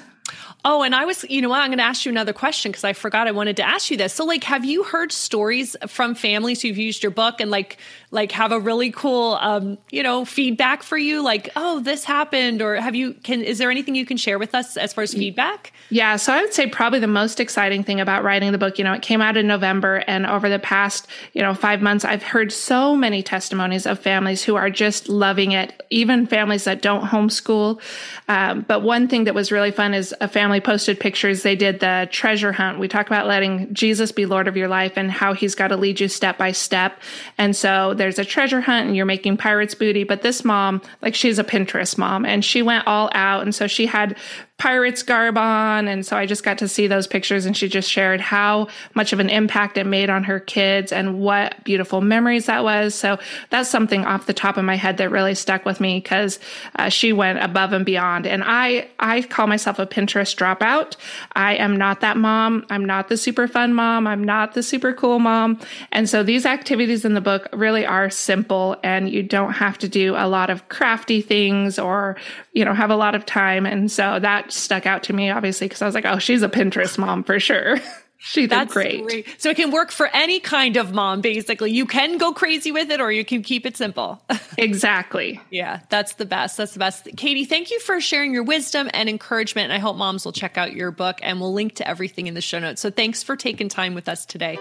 Oh, 0.64 0.84
and 0.84 0.94
I 0.94 1.06
was, 1.06 1.24
you 1.30 1.42
know 1.42 1.50
what? 1.50 1.62
I'm 1.62 1.70
going 1.70 1.80
to 1.80 1.84
ask 1.84 2.06
you 2.06 2.12
another 2.12 2.34
question 2.34 2.72
because 2.72 2.84
I 2.84 2.94
forgot 2.94 3.28
I 3.28 3.32
wanted 3.32 3.58
to 3.58 3.64
ask 3.64 3.90
you 3.90 3.98
this. 3.98 4.14
So, 4.14 4.26
like, 4.26 4.44
have 4.44 4.64
you 4.66 4.84
heard 4.84 5.12
stories 5.12 5.76
from 5.88 6.16
families 6.16 6.62
who've 6.62 6.78
used 6.78 7.04
your 7.04 7.12
book 7.12 7.42
and 7.42 7.50
like 7.52 7.78
like 8.12 8.32
have 8.34 8.52
a 8.52 8.60
really 8.60 8.92
cool 8.92 9.38
um, 9.42 9.78
you 9.90 10.04
know 10.04 10.26
feedback 10.26 10.84
for 10.84 10.98
you 10.98 11.24
like 11.24 11.50
oh 11.56 11.80
this 11.80 12.04
happened 12.04 12.62
or 12.62 12.76
have 12.76 12.96
you 12.96 13.14
can 13.14 13.42
is 13.42 13.58
there 13.58 13.72
anything 13.72 13.96
you 13.96 14.06
can 14.06 14.18
share 14.18 14.38
with 14.38 14.54
us 14.54 14.78
as 14.78 14.94
far 14.94 15.04
as 15.04 15.14
feedback? 15.14 15.74
yeah 15.90 16.16
so 16.16 16.32
i 16.34 16.42
would 16.42 16.54
say 16.54 16.68
probably 16.68 17.00
the 17.00 17.08
most 17.08 17.40
exciting 17.40 17.84
thing 17.84 18.00
about 18.00 18.24
writing 18.24 18.52
the 18.52 18.58
book 18.58 18.78
you 18.78 18.84
know 18.84 18.94
it 18.94 19.02
came 19.02 19.22
out 19.22 19.38
in 19.38 19.48
november 19.48 20.04
and 20.08 20.26
over 20.26 20.50
the 20.50 20.60
past 20.60 21.08
you 21.34 21.42
know 21.42 21.54
five 21.54 21.82
months 21.82 22.06
i've 22.06 22.24
heard 22.24 22.52
so 22.52 22.96
many 22.96 23.24
testimonies 23.24 23.86
of 23.86 24.00
families 24.00 24.44
who 24.44 24.56
are 24.56 24.70
just 24.70 25.10
loving 25.10 25.52
it 25.52 25.82
even 25.92 26.26
families 26.26 26.64
that 26.64 26.82
don't 26.82 27.04
homeschool. 27.04 27.80
Um, 28.28 28.66
but 28.68 28.82
one 28.82 29.08
thing 29.08 29.26
that 29.26 29.36
was 29.36 29.52
really 29.52 29.72
fun 29.72 29.94
is 29.94 30.16
a 30.22 30.28
family 30.28 30.62
posted 30.62 31.00
pictures. 31.00 31.44
They 31.44 31.56
did 31.56 31.82
the 31.82 32.08
treasure 32.12 32.54
hunt. 32.54 32.80
We 32.80 32.88
talk 32.88 33.08
about 33.08 33.28
letting 33.28 33.72
jesus 33.74 34.12
be 34.12 34.26
lord 34.26 34.48
of 34.48 34.56
your 34.56 34.70
life 34.70 34.94
and 34.96 35.12
how 35.12 35.34
he's 35.34 35.54
got 35.54 35.68
to 35.68 35.78
lead 35.78 36.00
you 36.00 36.08
step 36.08 36.38
by 36.38 36.54
step. 36.54 37.00
And 37.38 37.56
so 37.56 37.94
there's 38.02 38.18
a 38.18 38.26
treasure 38.26 38.62
hunt 38.62 38.88
and 38.88 38.96
you're 38.96 39.06
making 39.06 39.38
pirates 39.38 39.76
booty. 39.76 40.04
But 40.04 40.24
this 40.24 40.44
mom, 40.44 40.82
like 41.04 41.14
she's 41.14 41.38
a 41.38 41.44
Pinterest 41.44 42.00
mom 42.00 42.26
and 42.26 42.44
she 42.44 42.64
went 42.64 42.88
all 42.88 43.12
out. 43.14 43.44
And 43.44 43.54
so 43.54 43.68
she 43.68 43.86
had 43.86 44.18
Pirates 44.62 45.02
garb 45.02 45.40
on. 45.40 45.88
And 45.88 46.06
so 46.06 46.16
I 46.16 46.28
just 46.28 46.44
got 46.44 46.60
to 46.60 46.68
see 46.68 46.86
those 46.86 47.08
pictures 47.08 47.48
and 47.48 47.58
she 47.58 47.68
just 47.68 47.90
shared 47.90 48.22
how 48.22 48.68
much 48.94 49.12
of 49.12 49.20
an 49.20 49.28
impact 49.28 49.76
it 49.76 49.88
made 49.88 50.12
on 50.12 50.24
her 50.26 50.40
kids 50.40 50.92
and 50.92 51.20
what 51.20 51.64
beautiful 51.64 52.00
memories 52.00 52.46
that 52.46 52.64
was. 52.64 52.94
So 52.94 53.18
that's 53.50 53.70
something 53.70 54.06
off 54.06 54.28
the 54.28 54.36
top 54.36 54.58
of 54.58 54.64
my 54.64 54.76
head 54.76 54.98
that 54.98 55.10
really 55.10 55.34
stuck 55.34 55.66
with 55.66 55.80
me 55.82 56.00
because 56.00 56.38
uh, 56.76 56.90
she 56.90 57.12
went 57.12 57.40
above 57.40 57.74
and 57.74 57.84
beyond. 57.84 58.28
And 58.28 58.44
I, 58.46 58.88
I 59.00 59.24
call 59.24 59.48
myself 59.48 59.80
a 59.80 59.88
Pinterest 59.88 60.36
dropout. 60.36 60.96
I 61.34 61.56
am 61.56 61.76
not 61.76 62.02
that 62.02 62.18
mom. 62.18 62.64
I'm 62.70 62.86
not 62.86 63.10
the 63.10 63.18
super 63.18 63.48
fun 63.48 63.74
mom. 63.74 64.06
I'm 64.06 64.24
not 64.24 64.54
the 64.54 64.62
super 64.62 64.94
cool 64.94 65.18
mom. 65.18 65.60
And 65.92 66.08
so 66.08 66.22
these 66.22 66.46
activities 66.46 67.04
in 67.04 67.16
the 67.16 67.22
book 67.22 67.50
really 67.52 67.84
are 67.84 68.12
simple 68.12 68.78
and 68.84 69.10
you 69.10 69.24
don't 69.24 69.54
have 69.54 69.80
to 69.80 69.90
do 69.90 70.14
a 70.16 70.28
lot 70.28 70.52
of 70.52 70.70
crafty 70.70 71.20
things 71.20 71.80
or, 71.80 72.16
you 72.54 72.64
know, 72.64 72.76
have 72.76 72.92
a 72.92 72.96
lot 72.96 73.16
of 73.16 73.26
time. 73.26 73.66
And 73.66 73.92
so 73.92 74.20
that 74.52 74.58
stuck 74.58 74.86
out 74.86 75.04
to 75.04 75.14
me, 75.14 75.30
obviously, 75.30 75.68
because 75.68 75.82
I 75.82 75.86
was 75.86 75.96
like, 75.96 76.06
oh, 76.06 76.20
she's 76.20 76.44
a 76.44 76.50
Pinterest 76.50 76.98
mom 76.98 77.24
for 77.24 77.40
sure. 77.40 77.78
she 78.18 78.42
did 78.42 78.52
That's 78.52 78.74
great. 78.74 79.04
great. 79.04 79.42
So 79.42 79.50
it 79.50 79.58
can 79.58 79.72
work 79.72 79.92
for 79.92 80.08
any 80.08 80.40
kind 80.40 80.78
of 80.78 80.94
mom, 80.94 81.22
basically. 81.22 81.72
You 81.72 81.86
can 81.86 82.18
go 82.18 82.34
crazy 82.34 82.72
with 82.72 82.92
it 82.92 83.02
or 83.02 83.12
you 83.12 83.26
can 83.26 83.44
keep 83.44 83.66
it 83.66 83.78
simple. 83.78 84.24
exactly. 84.58 85.40
Yeah, 85.50 85.82
that's 85.90 86.14
the 86.14 86.26
best. 86.26 86.58
That's 86.58 86.74
the 86.74 86.80
best. 86.80 87.08
Katie, 87.18 87.46
thank 87.46 87.72
you 87.72 87.80
for 87.80 88.00
sharing 88.02 88.34
your 88.34 88.44
wisdom 88.44 88.90
and 88.94 89.10
encouragement. 89.10 89.66
And 89.66 89.74
I 89.74 89.80
hope 89.80 89.96
moms 89.96 90.26
will 90.26 90.34
check 90.34 90.58
out 90.58 90.74
your 90.74 90.92
book 90.92 91.20
and 91.22 91.40
we'll 91.40 91.54
link 91.54 91.76
to 91.76 91.88
everything 91.88 92.28
in 92.28 92.34
the 92.34 92.42
show 92.42 92.60
notes. 92.60 92.82
So 92.82 92.92
thanks 92.92 93.24
for 93.24 93.36
taking 93.36 93.70
time 93.70 93.94
with 93.96 94.08
us 94.08 94.26
today. 94.26 94.60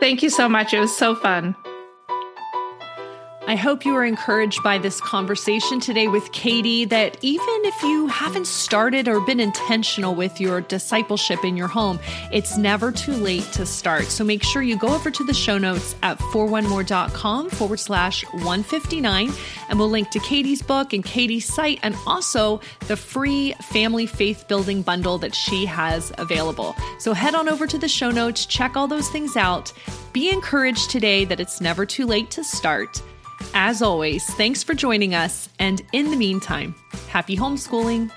Thank 0.00 0.22
you 0.22 0.30
so 0.30 0.48
much. 0.48 0.72
It 0.72 0.80
was 0.80 0.96
so 0.96 1.14
fun. 1.14 1.54
I 3.50 3.56
hope 3.56 3.84
you 3.84 3.96
are 3.96 4.04
encouraged 4.04 4.62
by 4.62 4.78
this 4.78 5.00
conversation 5.00 5.80
today 5.80 6.06
with 6.06 6.30
Katie 6.30 6.84
that 6.84 7.18
even 7.20 7.44
if 7.64 7.82
you 7.82 8.06
haven't 8.06 8.46
started 8.46 9.08
or 9.08 9.20
been 9.22 9.40
intentional 9.40 10.14
with 10.14 10.40
your 10.40 10.60
discipleship 10.60 11.44
in 11.44 11.56
your 11.56 11.66
home, 11.66 11.98
it's 12.30 12.56
never 12.56 12.92
too 12.92 13.12
late 13.12 13.42
to 13.54 13.66
start. 13.66 14.04
So 14.04 14.22
make 14.22 14.44
sure 14.44 14.62
you 14.62 14.78
go 14.78 14.94
over 14.94 15.10
to 15.10 15.24
the 15.24 15.34
show 15.34 15.58
notes 15.58 15.96
at 16.04 16.20
41more.com 16.20 17.50
forward 17.50 17.80
slash 17.80 18.22
159, 18.34 19.32
and 19.68 19.78
we'll 19.80 19.88
link 19.88 20.10
to 20.10 20.20
Katie's 20.20 20.62
book 20.62 20.92
and 20.92 21.04
Katie's 21.04 21.52
site 21.52 21.80
and 21.82 21.96
also 22.06 22.60
the 22.86 22.96
free 22.96 23.54
family 23.72 24.06
faith 24.06 24.46
building 24.46 24.82
bundle 24.82 25.18
that 25.18 25.34
she 25.34 25.66
has 25.66 26.12
available. 26.18 26.76
So 27.00 27.12
head 27.14 27.34
on 27.34 27.48
over 27.48 27.66
to 27.66 27.78
the 27.78 27.88
show 27.88 28.12
notes, 28.12 28.46
check 28.46 28.76
all 28.76 28.86
those 28.86 29.08
things 29.08 29.36
out. 29.36 29.72
Be 30.12 30.30
encouraged 30.30 30.88
today 30.88 31.24
that 31.24 31.40
it's 31.40 31.60
never 31.60 31.84
too 31.84 32.06
late 32.06 32.30
to 32.30 32.44
start. 32.44 33.02
As 33.54 33.82
always, 33.82 34.24
thanks 34.34 34.62
for 34.62 34.74
joining 34.74 35.14
us. 35.14 35.48
And 35.58 35.82
in 35.92 36.10
the 36.10 36.16
meantime, 36.16 36.74
happy 37.08 37.36
homeschooling. 37.36 38.10